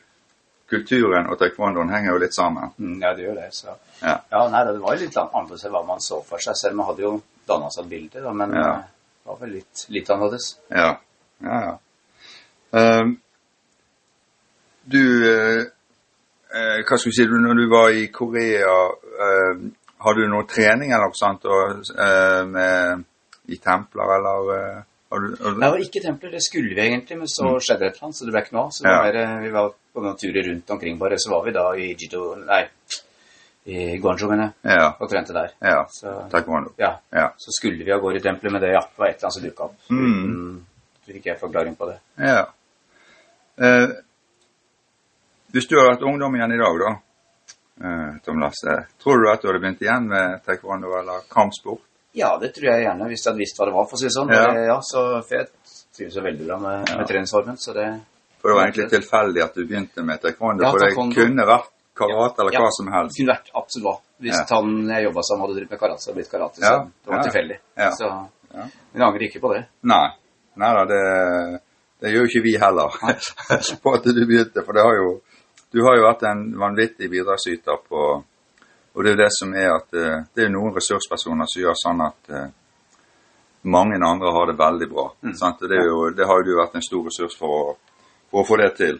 kulturen 0.69 1.28
og 1.31 1.38
taekwondoen 1.40 1.90
henger 1.94 2.14
jo 2.14 2.22
litt 2.24 2.34
sammen. 2.36 2.72
Mm, 2.80 3.02
ja, 3.04 3.12
det 3.14 3.24
gjør 3.28 3.36
det. 3.36 3.50
Så. 3.56 3.75
Ja. 4.02 4.16
Ja, 4.31 4.48
nei, 4.52 4.64
det 4.68 4.80
var 4.84 4.96
jo 4.96 5.04
litt 5.06 5.18
annerledes 5.22 5.66
enn 5.68 5.72
hva 5.75 5.84
man 5.88 6.00
så 6.04 6.22
for 6.28 6.40
seg. 6.44 6.56
Selv 6.60 6.72
om 6.75 6.78
man 6.81 6.88
hadde 6.92 7.04
jo 7.06 7.12
danna 7.48 7.69
seg 7.72 7.84
et 7.86 7.90
bilde, 7.90 8.24
da, 8.24 8.31
men 8.34 8.52
Ja. 8.56 8.69
eh, 8.72 8.81
det 9.24 9.31
var 9.31 9.38
vel 9.44 9.50
litt, 9.60 9.86
litt 9.90 10.10
annerledes. 10.10 10.48
Ja. 10.72 10.98
Ja, 11.44 11.57
ja. 11.68 11.74
Ehm, 12.80 13.18
du 14.88 15.02
eh, 15.30 15.66
Hva 16.88 16.97
skal 16.97 17.12
vi 17.12 17.16
si, 17.18 17.26
du, 17.28 17.35
når 17.44 17.59
du 17.59 17.66
var 17.69 17.90
i 17.94 18.07
Korea, 18.14 18.76
uh, 19.19 19.66
har 20.06 20.16
du 20.16 20.21
noe 20.31 20.45
trening 20.50 20.94
eller 20.94 21.09
noe 21.12 21.18
sånt 21.18 21.44
og, 21.45 21.81
eh, 21.92 22.44
med, 22.47 23.04
i 23.52 23.57
templer, 23.62 24.14
eller 24.16 24.38
har 25.12 25.19
du, 25.21 25.28
har 25.35 25.52
du, 25.54 25.59
Det 25.59 25.69
var 25.73 25.83
ikke 25.83 26.02
templer, 26.06 26.31
det 26.31 26.42
skulle 26.45 26.73
vi 26.76 26.81
egentlig, 26.85 27.18
men 27.19 27.28
så 27.31 27.52
skjedde 27.59 27.83
det 27.83 27.90
et 27.92 27.97
eller 28.00 28.07
annet, 28.07 28.18
så 28.19 28.26
det 28.28 28.33
ble 28.35 28.42
ikke 28.45 28.56
noe 28.56 28.64
av. 28.66 28.71
Så 28.78 28.85
Mm. 28.85 28.92
Ja. 28.92 28.97
var, 29.04 29.42
vi 29.44 29.52
var 29.57 29.69
på 29.94 30.04
noen 30.06 30.18
turer 30.23 30.47
rundt 30.50 30.69
omkring 30.78 30.97
bare, 31.00 31.18
så 31.19 31.30
var 31.35 31.44
vi 31.45 31.52
da 31.59 31.66
i 31.76 31.88
Jido, 32.00 32.23
nei, 32.47 32.64
i 33.68 33.97
Guangzhou, 34.00 34.30
mener 34.31 34.50
jeg, 34.64 34.78
Ja. 34.80 34.88
og 35.00 35.09
trente 35.12 35.33
der. 35.35 35.52
ja. 35.62 35.83
Så, 35.92 36.16
Taekwondo. 36.31 36.73
ja, 36.80 36.94
Ja. 37.14 37.28
så 37.38 37.52
skulle 37.52 37.83
vi 37.83 37.92
av 37.92 38.00
gårde 38.02 38.18
i 38.18 38.23
tempelet, 38.23 38.52
men 38.54 38.62
det 38.62 38.71
ja, 38.71 38.80
det 38.88 38.97
var 38.97 39.07
et 39.07 39.16
eller 39.19 39.28
annet 39.28 39.33
som 39.33 39.44
dukket 39.44 39.59
opp. 39.59 39.76
Mm. 39.92 40.66
Så 41.07 41.14
fikk 41.16 41.26
jeg 41.31 41.40
forklaring 41.40 41.76
på 41.80 41.87
det. 41.87 41.99
ja. 42.19 42.45
Eh, 43.57 43.87
hvis 45.56 45.66
du 45.69 45.78
hadde 45.80 45.94
vært 45.95 46.04
ungdom 46.06 46.35
igjen 46.35 46.52
i 46.54 46.57
dag, 46.59 46.76
da, 46.83 46.90
eh, 47.87 48.18
Tom 48.26 48.42
Lasse, 48.44 48.73
tror 49.02 49.23
du 49.23 49.30
at 49.31 49.42
du 49.42 49.47
hadde 49.47 49.61
begynt 49.64 49.81
igjen 49.81 50.06
med 50.11 50.44
taekwondo 50.45 50.92
eller 50.99 51.23
kampsport? 51.31 51.81
Ja, 52.14 52.33
det 52.42 52.52
tror 52.54 52.68
jeg 52.69 52.83
gjerne, 52.83 53.07
hvis 53.07 53.23
jeg 53.23 53.31
hadde 53.31 53.42
visst 53.42 53.57
hva 53.57 53.66
det 53.69 53.73
var, 53.73 53.87
for 53.87 53.95
å 53.97 54.02
si 54.02 54.06
det 54.09 54.14
sånn. 54.18 54.30
Ja. 54.35 54.44
Det, 54.54 54.66
ja, 54.68 54.78
så, 54.83 55.06
for 55.23 55.37
jeg 55.40 55.47
trives 55.95 56.16
jo 56.19 56.21
veldig 56.28 56.45
bra 56.52 56.57
med, 56.59 56.90
Ja. 56.92 56.97
med 56.99 57.07
treningsformen, 57.07 57.57
så 57.57 57.73
det... 57.73 57.87
For 58.42 58.49
det 58.52 58.56
var 58.59 58.68
egentlig 58.68 58.90
tilfeldig 58.92 59.44
at 59.47 59.56
du 59.56 59.66
begynte 59.66 60.04
med 60.06 60.21
taekwondo, 60.21 60.64
Ja, 60.64 60.71
for 60.76 60.80
det 60.85 60.94
kunne 61.16 61.47
vært 61.47 61.71
karate 61.97 62.42
eller 62.44 62.54
Ja, 62.54 62.59
hva 62.61 62.69
som 62.78 62.92
helst. 62.94 63.16
Det 63.18 63.23
kunne 63.23 63.33
vært 63.37 63.49
absolutt 63.56 63.85
hva. 63.87 63.95
Hvis 64.21 64.37
Ja. 64.37 64.45
han 64.56 64.87
jeg 64.90 65.04
jobba 65.07 65.21
sammen 65.23 65.42
hadde 65.47 65.56
drevet 65.57 65.71
med 65.71 65.80
karate, 65.80 66.02
så 66.04 66.11
hadde 66.11 66.18
det 66.18 66.21
blitt 66.21 66.31
karate. 66.35 66.61
Så 66.61 66.69
Ja, 66.69 66.78
det 66.85 67.09
var 67.09 67.18
ja. 67.18 67.23
tilfeldig. 67.31 67.57
Ja. 67.78 67.90
Så, 67.97 68.06
Ja. 68.54 68.64
men 68.94 69.02
jeg 69.02 69.02
angrer 69.02 69.23
ikke 69.31 69.42
på 69.42 69.54
det. 69.56 69.66
Nei. 69.81 70.07
Nei 70.57 70.69
da, 70.76 70.83
det, 70.90 71.02
det 72.02 72.14
gjør 72.14 72.26
jo 72.26 72.31
ikke 72.31 72.45
vi 72.45 72.56
heller 72.61 72.97
på 73.83 73.94
at 73.95 74.07
du 74.07 74.23
begynte. 74.26 74.64
For 74.66 74.78
det 74.78 74.85
har 74.85 74.99
jo, 74.99 75.09
du 75.73 75.83
har 75.85 75.97
jo 75.97 76.07
vært 76.07 76.28
en 76.30 76.45
vanvittig 76.59 77.11
bidragsyter 77.14 77.83
på 77.87 78.07
Og 78.97 79.04
det 79.04 79.11
er 79.11 79.14
jo 79.14 79.21
det 79.21 79.33
som 79.35 79.52
er 79.54 79.68
at 79.76 79.94
eh, 79.94 80.21
det 80.33 80.47
er 80.47 80.49
noen 80.49 80.73
ressurspersoner 80.73 81.45
som 81.45 81.61
gjør 81.61 81.76
sånn 81.78 81.99
at 82.02 82.31
eh, 82.33 82.47
mange 83.69 83.99
andre 84.02 84.31
har 84.33 84.47
det 84.49 84.56
veldig 84.57 84.87
bra. 84.90 85.04
Mm. 85.21 85.35
Det, 85.59 85.81
jo, 85.85 85.99
det 86.18 86.26
har 86.26 86.40
jo 86.40 86.47
du 86.47 86.56
vært 86.57 86.80
en 86.80 86.85
stor 86.85 87.04
ressurs 87.06 87.35
for 87.37 87.54
å, 87.54 87.76
for 88.31 88.42
å 88.42 88.47
få 88.47 88.57
det 88.57 88.71
til. 88.80 88.97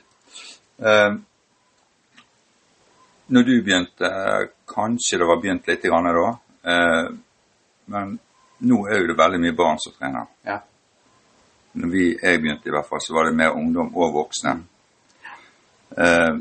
Eh, 0.78 1.16
når 3.28 3.44
du 3.44 3.56
begynte, 3.64 4.10
kanskje 4.70 5.18
det 5.18 5.28
var 5.28 5.42
begynt 5.42 5.68
litt 5.68 5.84
grann 5.84 6.12
da, 6.14 6.30
eh, 6.72 7.10
men 7.92 8.18
nå 8.70 8.84
er 8.88 9.02
jo 9.02 9.10
det 9.12 9.18
veldig 9.18 9.42
mye 9.44 9.56
barn 9.58 9.82
som 9.82 9.96
trener. 9.98 10.30
Ja. 10.48 10.62
Når 11.78 11.90
vi, 11.92 12.06
jeg 12.16 12.42
begynte 12.42 12.70
i 12.70 12.74
hvert 12.74 12.88
fall, 12.90 13.02
så 13.04 13.14
var 13.14 13.28
det 13.28 13.38
mer 13.38 13.58
ungdom 13.58 13.92
og 13.96 14.14
voksne. 14.16 14.54
Eh, 15.98 16.38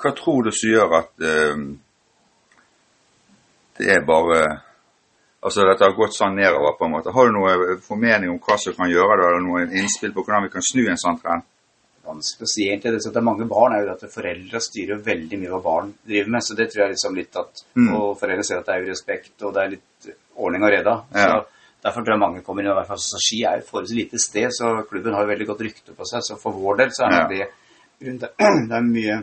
hva 0.00 0.12
tror 0.16 0.44
du 0.44 0.50
som 0.54 0.72
gjør 0.72 0.96
at 0.98 1.24
eh, 1.28 1.62
det 3.80 3.94
er 3.94 4.04
bare 4.06 4.42
Altså 5.40 5.64
dette 5.64 5.86
har 5.86 5.94
gått 5.96 6.12
sånn 6.12 6.34
nedover, 6.36 6.74
på 6.76 6.84
en 6.84 6.90
måte. 6.92 7.12
Har 7.16 7.24
du 7.24 7.32
noe 7.32 7.78
formening 7.80 8.28
om 8.28 8.36
hva 8.44 8.58
som 8.60 8.74
kan 8.76 8.90
gjøre 8.92 9.14
det, 9.16 9.28
eller 9.30 9.40
noen 9.40 9.70
innspill 9.72 10.12
på 10.12 10.20
hvordan 10.20 10.44
vi 10.44 10.50
kan 10.52 10.66
snu 10.66 10.82
en 10.84 11.00
sånn 11.00 11.16
trend? 11.16 11.46
vanskelig 12.10 12.46
å 12.46 12.50
si 12.50 12.66
egentlig. 12.68 12.94
Det, 12.94 13.02
så 13.04 13.12
det 13.12 13.20
er 13.20 13.26
mange 13.26 13.46
barn 13.50 13.76
er 13.76 13.84
jo 13.84 13.94
at 13.94 14.04
foreldre 14.12 14.62
styrer 14.64 15.00
veldig 15.04 15.40
mye 15.40 15.52
hva 15.54 15.62
barn 15.64 15.94
driver 16.06 16.34
med. 16.34 16.46
Så 16.46 16.56
det 16.58 16.68
tror 16.72 16.84
jeg 16.84 16.96
liksom 16.96 17.16
litt 17.18 17.40
at 17.40 17.64
mm. 17.76 17.88
Og 17.98 18.10
foreldre 18.20 18.46
ser 18.46 18.60
at 18.60 18.68
det 18.68 18.76
er 18.76 18.84
jo 18.84 18.92
respekt, 18.92 19.34
og 19.42 19.56
det 19.56 19.62
er 19.62 19.74
litt 19.76 20.12
ordning 20.40 20.66
og 20.66 20.74
reda. 20.74 20.96
Ja. 21.14 21.40
Derfor 21.80 22.04
tror 22.04 22.14
jeg 22.14 22.20
mange 22.20 22.44
kommer 22.44 22.62
inn. 22.62 22.70
i 22.70 22.76
hvert 22.76 22.90
fall 22.90 23.00
så 23.00 23.20
Ski 23.24 23.42
er 23.48 23.60
et 23.60 23.68
forholdsvis 23.68 23.96
lite 23.96 24.20
sted, 24.20 24.48
så 24.52 24.72
klubben 24.88 25.16
har 25.16 25.24
jo 25.24 25.32
veldig 25.32 25.48
godt 25.48 25.66
rykte 25.66 25.96
på 25.96 26.08
seg. 26.08 26.24
Så 26.26 26.36
for 26.40 26.56
vår 26.56 26.82
del 26.82 26.94
så 26.96 27.08
er 27.08 27.28
det, 27.30 27.40
ja. 27.40 27.50
det, 28.24 28.32
det 28.68 28.76
er 28.76 28.88
mye 28.88 29.20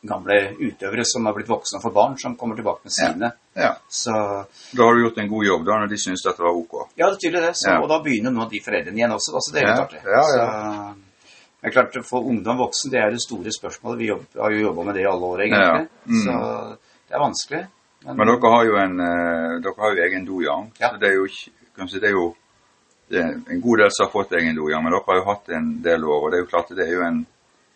gamle 0.00 0.36
utøvere 0.56 1.04
som 1.04 1.26
har 1.28 1.34
blitt 1.36 1.50
voksne 1.50 1.80
for 1.82 1.92
barn, 1.92 2.16
som 2.18 2.36
kommer 2.40 2.56
tilbake 2.56 2.86
med 2.88 2.94
sine. 2.94 3.32
Ja. 3.52 3.62
ja. 3.66 3.72
Så, 3.88 4.14
da 4.72 4.86
har 4.86 4.96
du 4.96 5.04
gjort 5.04 5.18
en 5.20 5.28
god 5.28 5.44
jobb 5.44 5.66
da, 5.66 5.80
når 5.82 5.92
de 5.92 5.98
syns 6.00 6.24
dette 6.24 6.44
var 6.44 6.56
ok? 6.56 6.76
Ja, 6.94 7.10
det 7.10 7.12
er 7.12 7.20
tydelig 7.24 7.42
det. 7.48 7.52
Så, 7.60 7.68
ja. 7.74 7.82
Og 7.82 7.90
da 7.90 8.00
begynner 8.04 8.34
nå 8.34 8.46
de 8.52 8.62
foreldrene 8.64 9.02
igjen 9.02 9.16
også. 9.16 9.42
så 9.44 9.56
det 9.56 9.64
er 9.64 9.68
litt 9.72 9.84
artig. 9.84 10.02
Ja, 10.06 10.94
det 11.60 11.68
er 11.68 11.74
klart, 11.74 11.98
For 12.08 12.24
ungdom 12.24 12.56
voksen, 12.62 12.88
det 12.92 13.02
er 13.02 13.10
det 13.12 13.20
store 13.20 13.52
spørsmålet. 13.52 13.98
Vi 14.00 14.08
jobber, 14.08 14.40
har 14.40 14.54
jo 14.54 14.62
jobba 14.62 14.84
med 14.88 14.96
det 14.96 15.02
i 15.02 15.10
alle 15.10 15.32
år, 15.34 15.42
egentlig. 15.44 15.88
Mm. 16.08 16.22
Så 16.24 16.36
det 17.10 17.18
er 17.18 17.20
vanskelig. 17.20 17.62
Men, 18.06 18.16
men 18.16 18.30
dere 18.30 18.52
har 18.54 18.64
jo 18.64 18.78
en, 18.80 18.94
uh, 18.96 19.56
dere 19.60 19.82
har 19.84 19.92
jo 19.92 20.04
egen 20.06 20.24
dojang. 20.24 20.70
Ja. 20.80 20.94
Så 20.94 21.00
det 21.02 21.10
er 21.10 21.18
jo, 21.18 21.26
kanskje 21.76 22.00
det 22.02 22.10
er 22.10 22.16
jo 22.18 22.30
det 23.10 23.18
er 23.18 23.30
en 23.34 23.60
god 23.60 23.78
del 23.82 23.88
som 23.90 24.06
har 24.06 24.12
fått 24.12 24.32
egen 24.38 24.54
dojang, 24.54 24.84
men 24.84 24.94
dere 24.94 25.06
har 25.06 25.16
jo 25.18 25.26
hatt 25.26 25.48
en 25.56 25.70
del 25.82 26.04
år. 26.06 26.18
Og 26.24 26.30
det 26.30 26.38
er 26.38 26.44
jo 26.44 26.50
klart 26.50 26.68
det 26.78 26.84
er 26.84 26.92
jo 26.94 27.00
en 27.02 27.24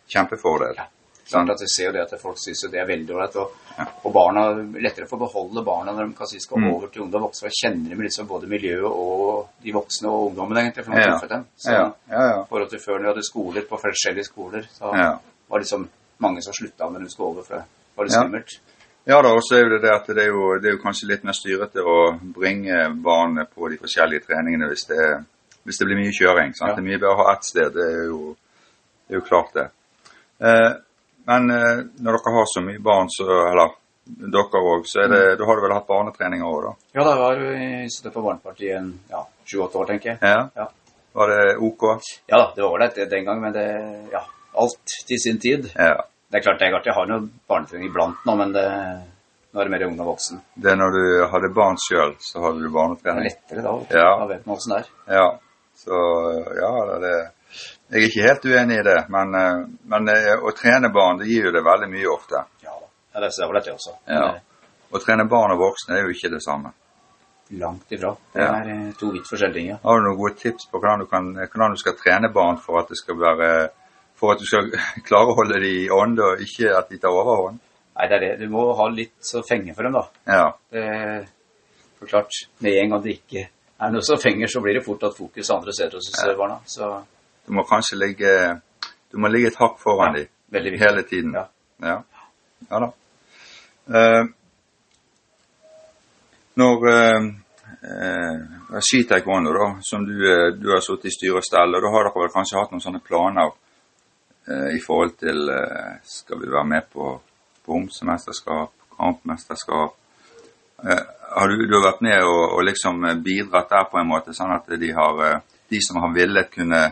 kjempefordel. 0.07 0.77
Ja. 0.79 0.85
Klart 1.25 1.49
at 1.49 1.61
Vi 1.61 1.67
ser 1.73 1.89
jo 1.89 1.93
det 1.95 2.03
at 2.03 2.21
folk 2.21 2.37
syns 2.39 2.61
det 2.71 2.79
er 2.79 2.87
veldig 2.87 3.15
ålreit. 3.15 3.35
Og, 3.41 3.57
ja. 3.75 3.87
og 4.05 4.13
barna, 4.15 4.45
lettere 4.79 5.09
for 5.09 5.17
å 5.17 5.25
beholde 5.25 5.63
barna 5.65 5.95
når 5.95 6.07
de 6.07 6.17
kan 6.19 6.29
si 6.29 6.39
skal 6.39 6.61
mm. 6.61 6.67
over 6.69 6.93
til 6.93 7.03
ungdom 7.03 7.25
voksne. 7.25 7.49
Og 7.49 7.57
kjenner 7.59 7.91
de 7.91 8.07
liksom 8.07 8.29
både 8.29 8.49
miljøet 8.51 8.87
og 8.87 9.49
de 9.65 9.73
voksne 9.75 10.11
og 10.11 10.29
ungdommen, 10.29 10.61
egentlig. 10.61 10.85
for 10.85 10.95
noen 10.95 11.03
ja. 11.03 11.31
dem. 11.33 11.47
Så 11.59 11.73
ja. 11.73 11.83
Ja, 12.13 12.27
ja. 12.29 12.39
forhold 12.51 12.71
til 12.71 12.83
før 12.85 12.99
når 12.99 13.07
vi 13.07 13.11
hadde 13.11 13.27
skoler 13.27 13.67
på 13.67 13.81
forskjellige 13.81 14.29
skoler, 14.29 14.69
så 14.77 14.93
ja. 14.95 15.09
var 15.49 15.59
det 15.59 15.67
liksom 15.67 15.89
mange 16.23 16.45
som 16.45 16.55
slutta 16.55 16.87
når 16.93 17.03
de 17.03 17.11
skulle 17.11 17.33
over, 17.33 17.49
for 17.49 17.59
det 17.59 17.97
var 17.97 18.07
litt 18.07 18.15
skummelt. 18.15 18.57
Ja 19.05 19.19
da, 19.21 19.35
og 19.37 19.43
så 19.45 19.59
er 19.59 19.69
det 19.69 19.83
det 19.83 19.93
at 19.93 20.07
det 20.09 20.23
er, 20.23 20.31
jo, 20.33 20.55
det 20.57 20.71
er 20.71 20.75
jo 20.77 20.81
kanskje 20.81 21.11
litt 21.11 21.25
mer 21.27 21.35
styrete 21.37 21.83
å 21.85 21.97
bringe 22.33 22.87
barn 23.05 23.37
på 23.45 23.69
de 23.69 23.77
forskjellige 23.77 24.25
treningene 24.25 24.69
hvis 24.71 24.87
det, 24.89 25.05
hvis 25.61 25.77
det 25.81 25.87
blir 25.89 25.99
mye 25.99 26.15
kjøring. 26.15 26.55
sant? 26.57 26.73
Det 26.73 26.81
er 26.81 26.87
mye 26.87 26.97
bedre 26.97 27.13
å 27.13 27.19
ha 27.21 27.35
ett 27.35 27.45
sted, 27.45 27.69
det 27.75 27.85
er 27.85 28.07
jo, 28.09 28.33
det 29.05 29.13
er 29.13 29.19
jo 29.19 29.25
klart 29.27 29.53
det. 29.53 29.67
Eh, 30.41 30.71
men 31.29 31.53
eh, 31.53 31.83
når 32.01 32.17
dere 32.17 32.33
har 32.37 32.49
så 32.49 32.63
mye 32.65 32.81
barn, 32.85 33.11
så, 33.13 33.27
eller 33.51 33.75
dere 34.05 34.63
òg, 34.73 34.89
så 34.89 35.05
det, 35.05 35.21
mm. 35.21 35.37
da 35.37 35.51
har 35.51 35.57
du 35.59 35.63
vel 35.67 35.75
hatt 35.77 35.87
barnetreninger 35.89 36.49
òg, 36.49 36.65
da? 36.65 36.73
Ja, 36.97 37.05
da 37.05 37.15
var 37.21 37.45
jeg 37.45 37.93
sittet 37.93 38.13
på 38.13 38.25
barnepartiet 38.25 38.73
i 38.73 39.13
ja, 39.13 39.21
sju-åtte 39.45 39.81
år, 39.81 39.91
tenker 39.93 40.15
jeg. 40.15 40.19
Ja. 40.25 40.49
ja. 40.57 40.67
Var 41.15 41.31
det 41.31 41.55
OK? 41.63 41.87
Ja 42.27 42.41
da, 42.41 42.49
det 42.57 42.65
var 42.65 42.73
ålreit 42.73 42.97
den 43.09 43.29
gang, 43.29 43.39
men 43.41 43.53
det 43.55 43.69
Ja, 44.11 44.25
alt 44.65 44.97
til 45.07 45.21
sin 45.21 45.39
tid. 45.39 45.69
Ja. 45.77 46.07
Det 46.29 46.39
er 46.39 46.45
klart 46.45 46.59
det 46.59 46.67
er 46.69 46.77
artig. 46.79 46.91
Jeg 46.91 46.97
har 46.97 47.09
noe 47.09 47.27
barnetrening 47.47 47.91
iblant 47.91 48.25
nå, 48.25 48.35
men 48.39 48.53
det, 48.55 48.65
nå 49.53 49.61
er 49.61 49.69
det 49.69 49.75
mer 49.75 49.87
ung 49.87 49.95
og 49.99 50.11
voksen. 50.15 50.41
Det 50.55 50.73
er 50.73 50.79
når 50.81 50.97
du 50.97 51.05
hadde 51.31 51.53
barn 51.55 51.79
sjøl, 51.79 52.15
så 52.23 52.43
hadde 52.43 52.65
du 52.65 52.73
barnetrening? 52.73 53.29
Det 53.29 53.57
er 53.57 53.61
lettere 53.61 53.65
da. 53.67 53.75
Ja. 54.01 54.11
Da 54.23 54.29
vet 54.33 54.45
man 54.45 54.57
åssen 54.57 54.75
det 54.75 54.81
er. 54.81 54.91
Ja. 55.19 55.27
Så 55.75 56.03
ja, 56.55 56.71
det 57.03 57.13
er 57.13 57.25
jeg 57.87 58.01
er 58.01 58.07
ikke 58.07 58.25
helt 58.25 58.45
uenig 58.49 58.77
i 58.79 58.85
det, 58.85 58.97
men, 59.13 59.35
eh, 59.37 59.59
men 59.91 60.09
eh, 60.09 60.31
å 60.41 60.53
trene 60.57 60.89
barn 60.93 61.19
det 61.21 61.29
gir 61.29 61.47
jo 61.47 61.53
det 61.53 61.61
veldig 61.65 61.89
mye 61.91 62.09
ofte. 62.09 62.41
Ja, 62.65 62.73
det 63.21 63.29
ser 63.35 63.51
vel 63.51 63.59
dette 63.59 63.75
også. 63.75 63.93
Ja. 64.09 64.31
Å 64.89 65.01
trene 65.03 65.27
barn 65.29 65.53
og 65.53 65.61
voksne 65.61 65.99
er 65.99 66.07
jo 66.07 66.15
ikke 66.15 66.31
det 66.33 66.41
samme. 66.43 66.73
Langt 67.61 67.91
ifra. 67.93 68.15
Det 68.33 68.41
ja. 68.41 68.55
er 68.57 68.71
eh, 68.73 68.87
to 68.97 69.11
vidt 69.13 69.29
forskjellige 69.29 69.59
ting. 69.59 69.69
Ja. 69.75 69.77
Har 69.83 70.01
du 70.01 70.07
noen 70.07 70.17
gode 70.17 70.33
tips 70.41 70.65
på 70.71 70.81
hvordan 70.81 71.05
du, 71.05 71.07
kan, 71.11 71.29
hvordan 71.37 71.77
du 71.77 71.81
skal 71.83 71.97
trene 71.99 72.31
barn 72.33 72.57
for 72.63 72.81
at 72.81 72.89
det 72.89 72.97
skal 72.99 73.21
være 73.21 73.51
for 74.19 74.33
at 74.33 74.41
du 74.41 74.47
skal 74.47 74.71
klare 75.07 75.31
å 75.31 75.37
holde 75.39 75.59
dem 75.59 75.69
i 75.69 75.87
ånd, 75.91 76.19
og 76.23 76.43
ikke 76.45 76.75
at 76.77 76.91
de 76.91 76.99
tar 77.01 77.15
overhånd? 77.15 77.61
Nei, 77.95 78.07
det 78.11 78.15
er 78.17 78.23
det. 78.25 78.31
Du 78.43 78.51
må 78.51 78.67
ha 78.75 78.85
litt 78.91 79.15
så 79.23 79.41
fenge 79.47 79.73
for 79.75 79.87
dem, 79.87 79.95
da. 79.95 80.05
Ja. 80.27 80.47
Det, 80.71 80.85
for 81.99 82.11
klart, 82.11 82.41
med 82.63 82.79
en 82.81 82.95
gang 82.95 83.03
det 83.05 83.19
ikke 83.21 83.45
er 83.45 83.91
noe 83.91 84.03
som 84.03 84.19
fenger, 84.19 84.51
så 84.51 84.61
blir 84.63 84.79
det 84.79 84.85
fort 84.85 85.03
at 85.07 85.15
fokus 85.15 85.51
andre 85.55 85.75
steder 85.75 85.99
hos 85.99 86.11
ja. 86.11 86.33
barna. 86.35 86.59
Så 86.67 86.89
du 87.45 87.53
må 87.55 87.63
kanskje 87.69 87.99
ligge 88.01 88.31
du 89.15 89.21
må 89.21 89.29
ligge 89.31 89.47
et 89.51 89.59
hakk 89.61 89.77
foran 89.79 90.17
ja, 90.19 90.25
dem 90.51 90.77
hele 90.81 91.03
tiden. 91.07 91.35
Ja. 91.37 91.45
ja. 91.87 91.99
ja 92.69 92.81
da. 92.83 92.91
Uh, 93.85 94.25
når 96.59 96.87
uh, 96.89 97.27
uh, 97.85 98.79
skitaekwondo, 98.83 99.53
da, 99.55 99.69
som 99.87 100.03
du, 100.07 100.17
du 100.59 100.67
har 100.73 100.83
sittet 100.83 101.11
i 101.11 101.15
styre 101.15 101.39
og 101.39 101.47
stell, 101.47 101.77
og 101.77 101.85
da 101.85 101.93
har 101.93 102.09
dere 102.09 102.25
vel 102.25 102.33
kanskje 102.33 102.59
hatt 102.59 102.75
noen 102.75 102.83
sånne 102.83 103.03
planer 103.07 103.53
i 104.45 104.77
forhold 104.77 105.15
til 105.17 105.47
Skal 106.05 106.37
vi 106.37 106.51
være 106.53 106.67
med 106.69 106.89
på 106.93 107.15
bomsemesterskap, 107.65 108.73
kampmesterskap? 108.97 109.95
har 111.35 111.49
du, 111.49 111.65
du, 111.65 111.73
har 111.73 111.85
vært 111.87 112.03
med 112.05 112.19
og, 112.21 112.43
og 112.57 112.61
liksom 112.67 113.01
bidratt 113.25 113.71
der 113.71 113.87
på 113.89 113.97
en 113.97 114.09
måte, 114.11 114.35
sånn 114.37 114.53
at 114.53 114.69
de, 114.69 114.91
har, 114.93 115.41
de 115.71 115.79
som 115.81 115.97
har 116.03 116.13
villet, 116.13 116.51
kunne 116.53 116.83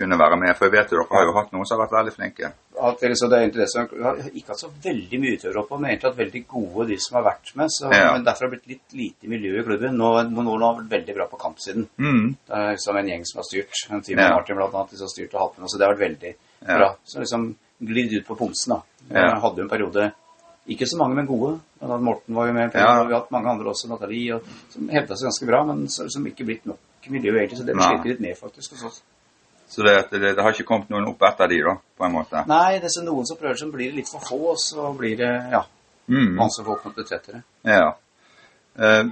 kunne 0.00 0.18
være 0.18 0.38
med. 0.40 0.56
For 0.56 0.68
jeg 0.68 0.76
vet 0.76 0.92
jo 0.92 1.00
dere 1.00 1.12
har 1.12 1.28
jo 1.28 1.36
hatt 1.36 1.54
noen 1.54 1.68
som 1.68 1.76
har 1.76 1.84
vært 1.84 1.96
veldig 1.98 2.14
flinke. 2.16 2.50
Ja, 2.80 2.90
det 2.96 3.10
er 3.10 3.44
interessant. 3.44 3.92
Vi 3.92 4.04
har 4.06 4.20
ikke 4.30 4.54
hatt 4.54 4.62
så 4.62 4.70
veldig 4.84 5.20
mye 5.20 5.36
utøvere 5.36 5.62
oppe, 5.62 5.78
men 5.80 5.90
egentlig 5.90 6.08
hatt 6.08 6.20
veldig 6.20 6.42
gode 6.54 6.86
de 6.88 6.98
som 7.04 7.18
har 7.18 7.26
vært 7.26 7.50
med. 7.60 7.72
Så, 7.74 7.90
ja. 7.92 8.12
Men 8.14 8.24
derfor 8.26 8.46
har 8.46 8.52
det 8.52 8.60
blitt 8.60 8.70
litt 8.72 8.96
lite 9.00 9.32
miljø 9.32 9.58
i 9.60 9.64
klubben. 9.66 9.98
Nå, 10.00 10.12
nå, 10.30 10.44
nå 10.46 10.54
har 10.64 10.78
vært 10.78 10.94
veldig 10.94 11.16
bra 11.18 11.26
på 11.32 11.40
kampsiden. 11.42 11.88
Mm. 12.00 12.22
Det 12.48 12.60
er 12.60 12.70
liksom 12.78 13.00
en 13.00 13.10
gjeng 13.12 13.26
som 13.28 13.42
har 13.42 13.48
styrt. 13.50 13.82
En 13.90 14.06
team 14.06 14.22
ja. 14.22 14.30
Martin 14.32 14.60
blant 14.60 14.78
annet, 14.80 14.96
som 14.96 15.10
har 15.10 15.12
styrt 15.12 15.36
og 15.36 15.42
hatt 15.44 15.60
med. 15.60 15.72
Så 15.72 15.80
det 15.80 15.86
har 15.86 15.96
vært 15.96 16.06
veldig. 16.06 16.32
Bra. 16.66 16.94
Så 17.04 17.22
liksom 17.22 17.54
glidd 17.78 18.12
ut 18.18 18.26
på 18.26 18.36
pomsen, 18.36 18.76
da. 18.76 18.82
Jeg 19.10 19.38
hadde 19.42 19.62
jo 19.62 19.66
en 19.66 19.72
periode 19.72 20.10
ikke 20.70 20.86
så 20.86 20.98
mange, 21.00 21.16
men 21.18 21.26
gode. 21.26 21.54
Morten 21.80 22.36
var 22.36 22.46
jo 22.46 22.52
med. 22.52 22.74
Ja. 22.74 22.90
Vi 23.04 23.12
har 23.12 23.22
hatt 23.22 23.30
mange 23.34 23.50
andre 23.50 23.72
også, 23.72 23.88
Nathalie, 23.90 24.36
og, 24.36 24.50
som 24.70 24.90
hevda 24.92 25.16
seg 25.16 25.30
ganske 25.30 25.48
bra, 25.48 25.62
men 25.66 25.86
som 25.90 26.26
ikke 26.28 26.46
blitt 26.46 26.68
nok 26.68 27.08
miljø 27.10 27.32
egentlig. 27.38 27.58
Så 27.58 27.66
det 27.66 27.78
sliter 27.78 28.12
litt 28.12 28.22
med 28.22 28.36
faktisk 28.38 28.76
hos 28.76 28.84
oss. 28.90 29.00
Så 29.70 29.82
det, 29.86 29.94
det, 30.10 30.20
det, 30.34 30.42
har 30.42 30.54
ikke 30.54 30.66
kommet 30.66 30.90
noen 30.90 31.06
opp 31.12 31.20
etter 31.28 31.50
de 31.50 31.60
da, 31.62 31.76
på 31.78 32.04
en 32.06 32.14
måte? 32.14 32.42
Nei, 32.50 32.80
det 32.82 32.90
er 32.90 33.04
noen 33.06 33.26
som 33.26 33.38
prøver, 33.38 33.58
seg, 33.58 33.70
blir 33.70 33.92
det 33.92 34.00
litt 34.00 34.10
for 34.10 34.22
få, 34.26 34.38
og 34.52 34.58
så 34.58 34.88
blir 34.98 35.14
det 35.20 35.30
ja, 35.52 35.60
mm. 36.10 36.32
masse 36.38 36.64
folk 36.66 36.88
mot 36.88 36.98
tettere. 36.98 37.44
Ja. 37.62 37.92
Eh, 38.74 39.04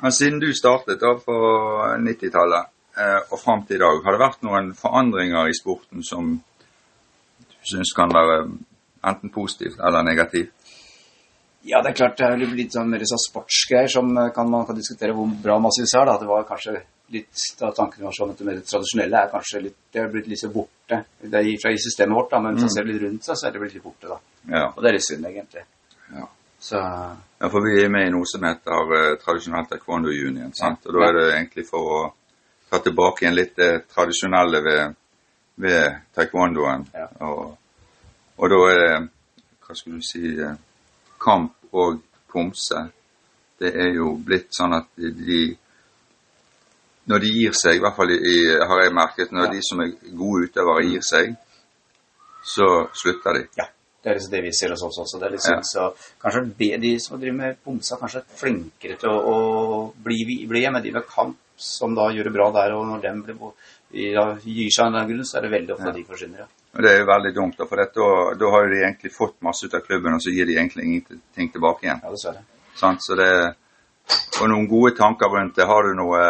men 0.00 0.14
siden 0.16 0.40
du 0.40 0.48
startet 0.56 1.04
da 1.04 1.12
på 1.20 1.36
90-tallet 2.00 2.72
eh, 2.96 3.18
og 3.28 3.42
fram 3.42 3.66
til 3.68 3.76
i 3.76 3.82
dag, 3.84 4.00
har 4.06 4.16
det 4.16 4.22
vært 4.24 4.48
noen 4.48 4.72
forandringer 4.76 5.52
i 5.52 5.56
sporten 5.56 6.04
som 6.04 6.38
syns 7.66 7.94
kan 7.96 8.12
være 8.14 8.42
enten 9.06 9.32
positivt 9.34 9.80
eller 9.80 10.06
negativt? 10.06 10.52
Ja, 11.66 11.80
det 11.82 11.90
er 11.90 11.96
klart 11.98 12.18
det 12.18 12.26
er 12.26 12.42
litt 12.54 12.74
sånn 12.74 12.92
mer 12.92 13.02
sånn 13.10 13.18
sportsgreier 13.18 13.90
som 13.90 14.12
eh, 14.14 14.30
kan, 14.34 14.46
man 14.50 14.66
kan 14.68 14.76
diskutere 14.78 15.14
hvor 15.16 15.32
bra 15.42 15.56
man 15.58 15.74
syns 15.74 15.96
er. 15.98 16.06
da. 16.06 16.14
Det 16.20 16.28
var 16.28 16.46
kanskje 16.46 16.76
litt 17.14 17.42
da 17.58 17.72
tanken 17.74 18.06
var 18.06 18.14
sånn 18.14 18.32
at 18.32 18.40
det 18.40 18.46
mer 18.46 18.60
tradisjonelle 18.66 19.22
er 19.22 19.32
kanskje 19.32 19.62
litt, 19.64 19.78
det 19.94 20.02
er 20.02 20.12
blitt 20.12 20.28
litt 20.30 20.42
så 20.42 20.50
borte. 20.54 21.00
Det 21.22 21.40
er 21.40 21.48
fra 21.62 21.72
i 21.74 21.80
systemet 21.82 22.18
vårt, 22.18 22.30
da, 22.30 22.40
men 22.42 22.54
hvis 22.54 22.66
man 22.66 22.70
mm. 22.70 22.76
ser 22.76 22.88
litt 22.90 23.02
rundt 23.02 23.26
seg, 23.26 23.38
så 23.38 23.48
er 23.48 23.54
det 23.54 23.62
blitt 23.62 23.74
litt 23.78 23.86
borte. 23.86 24.10
da. 24.12 24.18
Ja. 24.52 24.64
Og 24.72 24.82
det 24.82 24.90
er 24.90 24.96
litt 24.98 25.06
synd, 25.06 25.26
egentlig. 25.30 25.64
Ja. 26.14 26.28
Så... 26.66 26.82
ja, 26.82 27.50
for 27.52 27.66
vi 27.66 27.74
er 27.82 27.90
med 27.92 28.08
i 28.08 28.12
noe 28.14 28.26
som 28.30 28.46
heter 28.46 28.94
uh, 28.94 29.08
tradisjonell 29.22 29.66
taekwondo 29.70 30.10
union, 30.10 30.54
sant? 30.56 30.86
og 30.86 30.96
da 30.96 31.08
er 31.08 31.18
det 31.18 31.26
egentlig 31.34 31.66
for 31.68 31.90
å 31.98 31.98
ta 32.70 32.80
tilbake 32.82 33.24
igjen 33.24 33.36
litt 33.36 33.54
det 33.58 33.72
tradisjonelle 33.92 34.62
ved, 34.64 34.96
ved 35.62 36.00
taekwondoen. 36.14 36.86
Ja. 36.94 37.06
Og, 37.26 37.56
og, 38.36 38.48
da 38.52 38.58
er 38.70 38.80
det, 38.82 38.96
hva 39.66 39.76
skulle 39.76 40.00
du 40.00 40.06
si, 40.06 40.24
uh, 40.40 40.56
kamp 41.22 41.54
og 41.72 42.02
pomse. 42.32 42.82
Det 43.56 43.72
er 43.72 43.94
jo 43.96 44.12
blitt 44.20 44.52
sånn 44.52 44.76
at 44.76 44.90
de 44.96 45.44
når 47.06 47.22
de 47.22 47.30
gir 47.30 47.54
seg, 47.54 47.78
i 47.78 47.82
hvert 47.82 47.94
fall 47.94 48.10
i, 48.16 48.36
har 48.66 48.82
jeg 48.82 48.94
merket, 48.94 49.32
når 49.32 49.46
ja. 49.46 49.50
de 49.54 49.62
som 49.62 49.82
er 49.84 49.92
gode 50.18 50.48
utøvere 50.48 50.86
gir 50.88 51.04
seg, 51.06 51.36
så 52.46 52.66
slutter 52.98 53.38
de. 53.38 53.44
Ja, 53.60 53.68
det 54.02 54.10
er 54.10 54.18
liksom 54.18 54.34
det 54.34 54.42
vi 54.44 54.52
ser 54.54 54.74
hos 54.74 54.82
oss 54.86 54.98
også. 55.04 55.20
Det 55.22 55.28
er 55.28 55.34
liksom, 55.36 55.60
ja. 55.60 55.66
så 55.66 56.14
kanskje 56.22 56.74
de 56.82 56.92
som 57.02 57.20
driver 57.22 57.38
med 57.38 57.60
pomsa, 57.64 57.98
kanskje 58.00 58.22
er 58.24 58.40
flinkere 58.42 58.98
til 59.00 59.10
å, 59.10 59.18
å 59.18 59.38
bli, 60.02 60.18
bli 60.50 60.64
med 60.70 60.86
de 60.86 60.94
med 60.98 61.06
kamp, 61.10 61.38
som 61.56 61.94
da 61.96 62.10
gjør 62.12 62.28
det 62.28 62.34
bra 62.36 62.50
der, 62.54 62.76
og 62.76 62.86
når 62.88 63.02
dem 63.04 63.22
blir, 63.26 63.52
ja, 63.96 64.26
gir 64.44 64.72
seg 64.74 64.94
den 64.94 65.10
grunn, 65.10 65.26
så 65.26 65.38
er 65.38 65.46
det 65.46 65.52
veldig 65.56 65.76
ofte 65.76 65.90
ja. 65.90 65.96
de 65.96 66.06
forsvinner. 66.08 66.44
Ja. 66.44 66.48
Det 66.76 66.90
er 66.92 66.98
jo 67.00 67.06
veldig 67.08 67.32
dumt, 67.36 67.62
for 67.68 67.80
da, 67.80 68.08
da 68.36 68.50
har 68.52 68.66
de 68.68 68.82
egentlig 68.82 69.12
fått 69.14 69.38
masse 69.44 69.64
ut 69.64 69.76
av 69.76 69.84
klubben, 69.86 70.18
og 70.18 70.20
så 70.20 70.34
gir 70.34 70.48
de 70.48 70.58
egentlig 70.58 70.84
ingenting 70.84 71.54
tilbake 71.54 71.88
igjen. 71.88 72.02
Ja, 72.04 72.12
dessverre. 72.12 72.44
Sånn, 72.76 72.98
så 73.00 73.16
det 73.16 73.30
og 74.40 74.50
noen 74.50 74.68
gode 74.70 74.92
tanker 74.96 75.32
rundt 75.32 75.56
det. 75.56 75.66
Har 75.66 75.86
du 75.86 75.96
noe, 75.98 76.20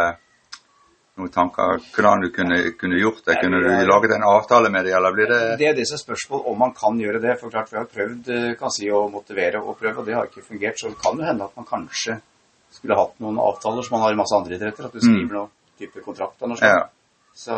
noen 1.19 1.33
tanker 1.35 1.81
hvordan 1.95 2.23
du 2.25 2.31
kunne, 2.35 2.61
kunne 2.79 3.01
gjort 3.01 3.25
det? 3.27 3.39
Kunne 3.43 3.61
du 3.65 3.69
laget 3.89 4.15
en 4.17 4.29
avtale 4.29 4.71
med 4.73 4.87
dem, 4.87 4.97
eller 4.99 5.17
blir 5.17 5.33
det 5.33 5.41
Det 5.61 5.69
er 5.71 5.77
disse 5.77 5.99
spørsmål 6.01 6.47
om 6.53 6.59
man 6.65 6.73
kan 6.77 6.99
gjøre 7.01 7.21
det. 7.23 7.37
For 7.41 7.53
klart 7.53 7.73
vi 7.73 7.81
har 7.81 7.91
prøvd 7.91 8.33
eh, 8.37 8.49
kan 8.61 8.73
si, 8.73 8.89
å 8.91 9.07
motivere 9.13 9.63
og 9.63 9.79
prøve, 9.81 10.01
og 10.01 10.09
det 10.09 10.17
har 10.17 10.31
ikke 10.31 10.47
fungert. 10.47 10.81
Så 10.81 10.93
det 10.93 11.03
kan 11.03 11.19
jo 11.19 11.29
hende 11.29 11.51
at 11.51 11.59
man 11.59 11.69
kanskje 11.69 12.21
skulle 12.71 12.99
hatt 12.99 13.19
noen 13.23 13.39
avtaler 13.41 13.87
som 13.87 13.97
man 13.97 14.05
har 14.07 14.15
i 14.15 14.19
masse 14.19 14.37
andre 14.37 14.57
idretter. 14.57 14.89
At 14.89 14.97
du 14.97 15.01
skriver 15.01 15.29
mm. 15.29 15.35
noen 15.35 15.53
type 15.79 16.03
kontrakt 16.05 16.43
av 16.43 16.53
noe 16.53 16.61
slag. 16.61 16.77
Ja. 16.77 16.89
Så... 17.37 17.53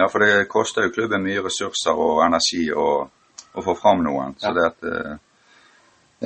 ja, 0.00 0.08
for 0.08 0.24
det 0.24 0.46
koster 0.48 0.86
jo 0.86 0.92
klubben 0.94 1.24
mye 1.24 1.42
ressurser 1.44 1.98
og 2.00 2.22
energi 2.24 2.62
å, 2.72 2.88
å 3.04 3.64
få 3.64 3.74
fram 3.76 4.00
noen. 4.06 4.36
Så 4.40 4.48
ja. 4.48 4.54
det 4.56 4.68
at 4.72 4.90
eh, 4.92 5.16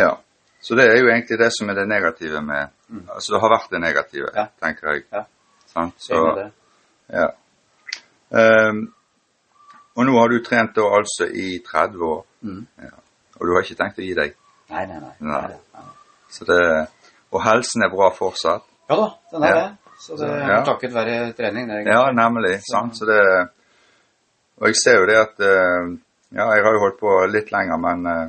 Ja. 0.05 0.11
Så 0.61 0.77
det 0.77 0.85
er 0.91 0.99
jo 1.01 1.09
egentlig 1.09 1.39
det 1.41 1.49
som 1.57 1.71
er 1.73 1.79
det 1.79 1.87
negative 1.89 2.43
med 2.45 2.69
mm. 2.93 3.07
Altså 3.15 3.33
det 3.33 3.39
har 3.41 3.53
vært 3.55 3.71
det 3.73 3.81
negative, 3.81 4.33
ja. 4.37 4.45
tenker 4.61 4.91
jeg. 4.93 5.05
Ja. 5.09 5.23
Sånn? 5.73 5.93
Så, 5.99 6.19
ja. 7.09 7.29
Um, 8.29 8.83
og 9.97 10.07
nå 10.07 10.19
har 10.19 10.31
du 10.31 10.37
trent 10.45 10.75
da 10.77 10.85
altså 10.99 11.27
i 11.27 11.63
30 11.67 12.05
år. 12.07 12.21
Mm. 12.47 12.61
Ja. 12.85 12.93
Og 13.39 13.49
du 13.49 13.55
har 13.55 13.65
ikke 13.65 13.79
tenkt 13.81 13.99
å 13.99 14.05
gi 14.05 14.13
deg? 14.19 14.37
Nei, 14.71 14.85
nei, 14.91 15.01
nei. 15.03 15.15
nei. 15.27 15.41
nei. 15.75 15.87
Så 16.31 16.47
det, 16.47 16.61
og 17.31 17.45
helsen 17.45 17.87
er 17.87 17.93
bra 17.93 18.11
fortsatt? 18.15 18.67
Ja 18.91 18.97
da, 18.99 19.09
den 19.33 19.47
er 19.47 19.57
det. 19.59 19.69
Så 20.01 20.17
det 20.17 20.29
er 20.33 20.49
ja. 20.49 20.61
takket 20.65 20.95
være 20.95 21.33
trening. 21.37 21.69
Det 21.69 21.83
ja, 21.93 22.05
nemlig. 22.17 22.57
Så. 22.65 22.73
sant. 22.73 22.97
Så 22.99 23.07
det, 23.11 23.21
og 24.61 24.71
jeg 24.71 24.79
ser 24.81 25.01
jo 25.01 25.09
det 25.11 25.19
at 25.21 25.43
eh, 25.45 25.91
Ja, 26.31 26.47
jeg 26.55 26.63
har 26.65 26.77
jo 26.77 26.83
holdt 26.85 27.01
på 27.01 27.13
litt 27.27 27.49
lenger, 27.51 27.79
men 27.83 28.05
uh, 28.07 28.29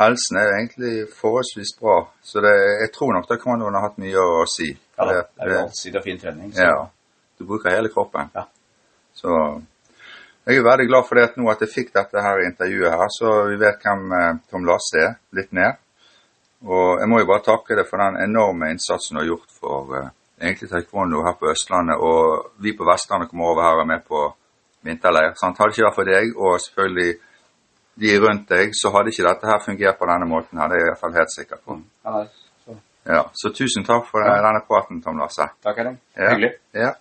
helsen 0.00 0.38
er 0.40 0.54
egentlig 0.54 1.02
forholdsvis 1.12 1.74
bra. 1.76 1.98
Så 2.24 2.40
det, 2.40 2.54
jeg 2.80 2.88
tror 2.94 3.12
nok 3.12 3.26
det 3.28 3.36
kan 3.42 3.60
ha 3.60 3.82
hatt 3.84 3.98
mye 4.00 4.22
å 4.24 4.46
si. 4.48 4.70
Ja, 4.72 5.04
det, 5.04 5.18
det 5.36 5.44
er 5.44 5.52
jo 5.52 5.58
allsidig 5.66 6.00
og 6.00 6.06
fin 6.06 6.22
trening. 6.22 6.54
Så. 6.56 6.64
Ja. 6.64 6.86
Du 7.36 7.44
bruker 7.44 7.76
hele 7.76 7.92
kroppen. 7.92 8.32
Ja. 8.32 8.46
Så 9.12 9.36
jeg 10.48 10.62
er 10.62 10.64
veldig 10.64 10.88
glad 10.88 11.04
for 11.10 11.20
det 11.20 11.26
at 11.28 11.36
nå 11.36 11.52
at 11.52 11.60
jeg 11.60 11.74
fikk 11.74 11.92
dette 11.98 12.24
her 12.24 12.40
intervjuet 12.46 12.96
her, 13.02 13.12
så 13.12 13.34
vi 13.52 13.60
vet 13.60 13.84
hvem 13.84 14.16
uh, 14.16 14.40
Tom 14.48 14.64
Lasse 14.64 15.04
er, 15.04 15.14
litt 15.36 15.52
mer. 15.60 15.76
Og 16.66 17.00
jeg 17.00 17.08
må 17.08 17.20
jo 17.20 17.28
bare 17.30 17.44
takke 17.46 17.76
deg 17.78 17.88
for 17.88 18.02
den 18.02 18.18
enorme 18.20 18.68
innsatsen 18.74 19.16
du 19.16 19.22
har 19.22 19.30
gjort 19.30 19.54
for 19.60 19.94
uh, 19.96 20.10
egentlig 20.40 20.68
taekwondo 20.70 21.22
her 21.24 21.36
på 21.40 21.48
Østlandet, 21.52 21.96
og 21.96 22.52
vi 22.60 22.74
på 22.76 22.86
Vestlandet 22.88 23.30
kommer 23.30 23.52
over 23.52 23.64
her 23.64 23.78
og 23.78 23.84
er 23.84 23.90
med 23.94 24.04
på 24.08 24.22
vinterleir. 24.84 25.34
Sant? 25.40 25.58
Hadde 25.58 25.72
det 25.72 25.78
ikke 25.78 25.88
vært 25.88 25.98
for 25.98 26.10
deg, 26.10 26.36
og 26.36 26.60
selvfølgelig 26.66 27.10
de 28.00 28.12
rundt 28.24 28.48
deg, 28.48 28.72
så 28.76 28.92
hadde 28.94 29.12
ikke 29.12 29.26
dette 29.28 29.50
her 29.50 29.64
fungert 29.64 29.98
på 30.00 30.08
denne 30.08 30.28
måten 30.28 30.60
her. 30.60 30.70
Det 30.70 30.78
er 30.78 30.82
jeg 30.82 30.88
i 30.88 30.92
hvert 30.92 31.04
fall 31.04 31.18
helt 31.18 31.34
sikker 31.34 31.60
på. 31.64 31.76
Ja, 32.06 32.24
så. 32.64 32.76
Ja, 33.16 33.22
så 33.42 33.52
tusen 33.56 33.84
takk 33.84 34.08
for 34.08 34.24
denne 34.24 34.64
praten, 34.68 35.02
Tom 35.04 35.20
Lasse. 35.20 35.50
Takk, 35.64 35.80
Henning. 35.80 36.00
Ja. 36.16 36.30
Hyggelig. 36.32 36.52
Ja. 36.76 36.92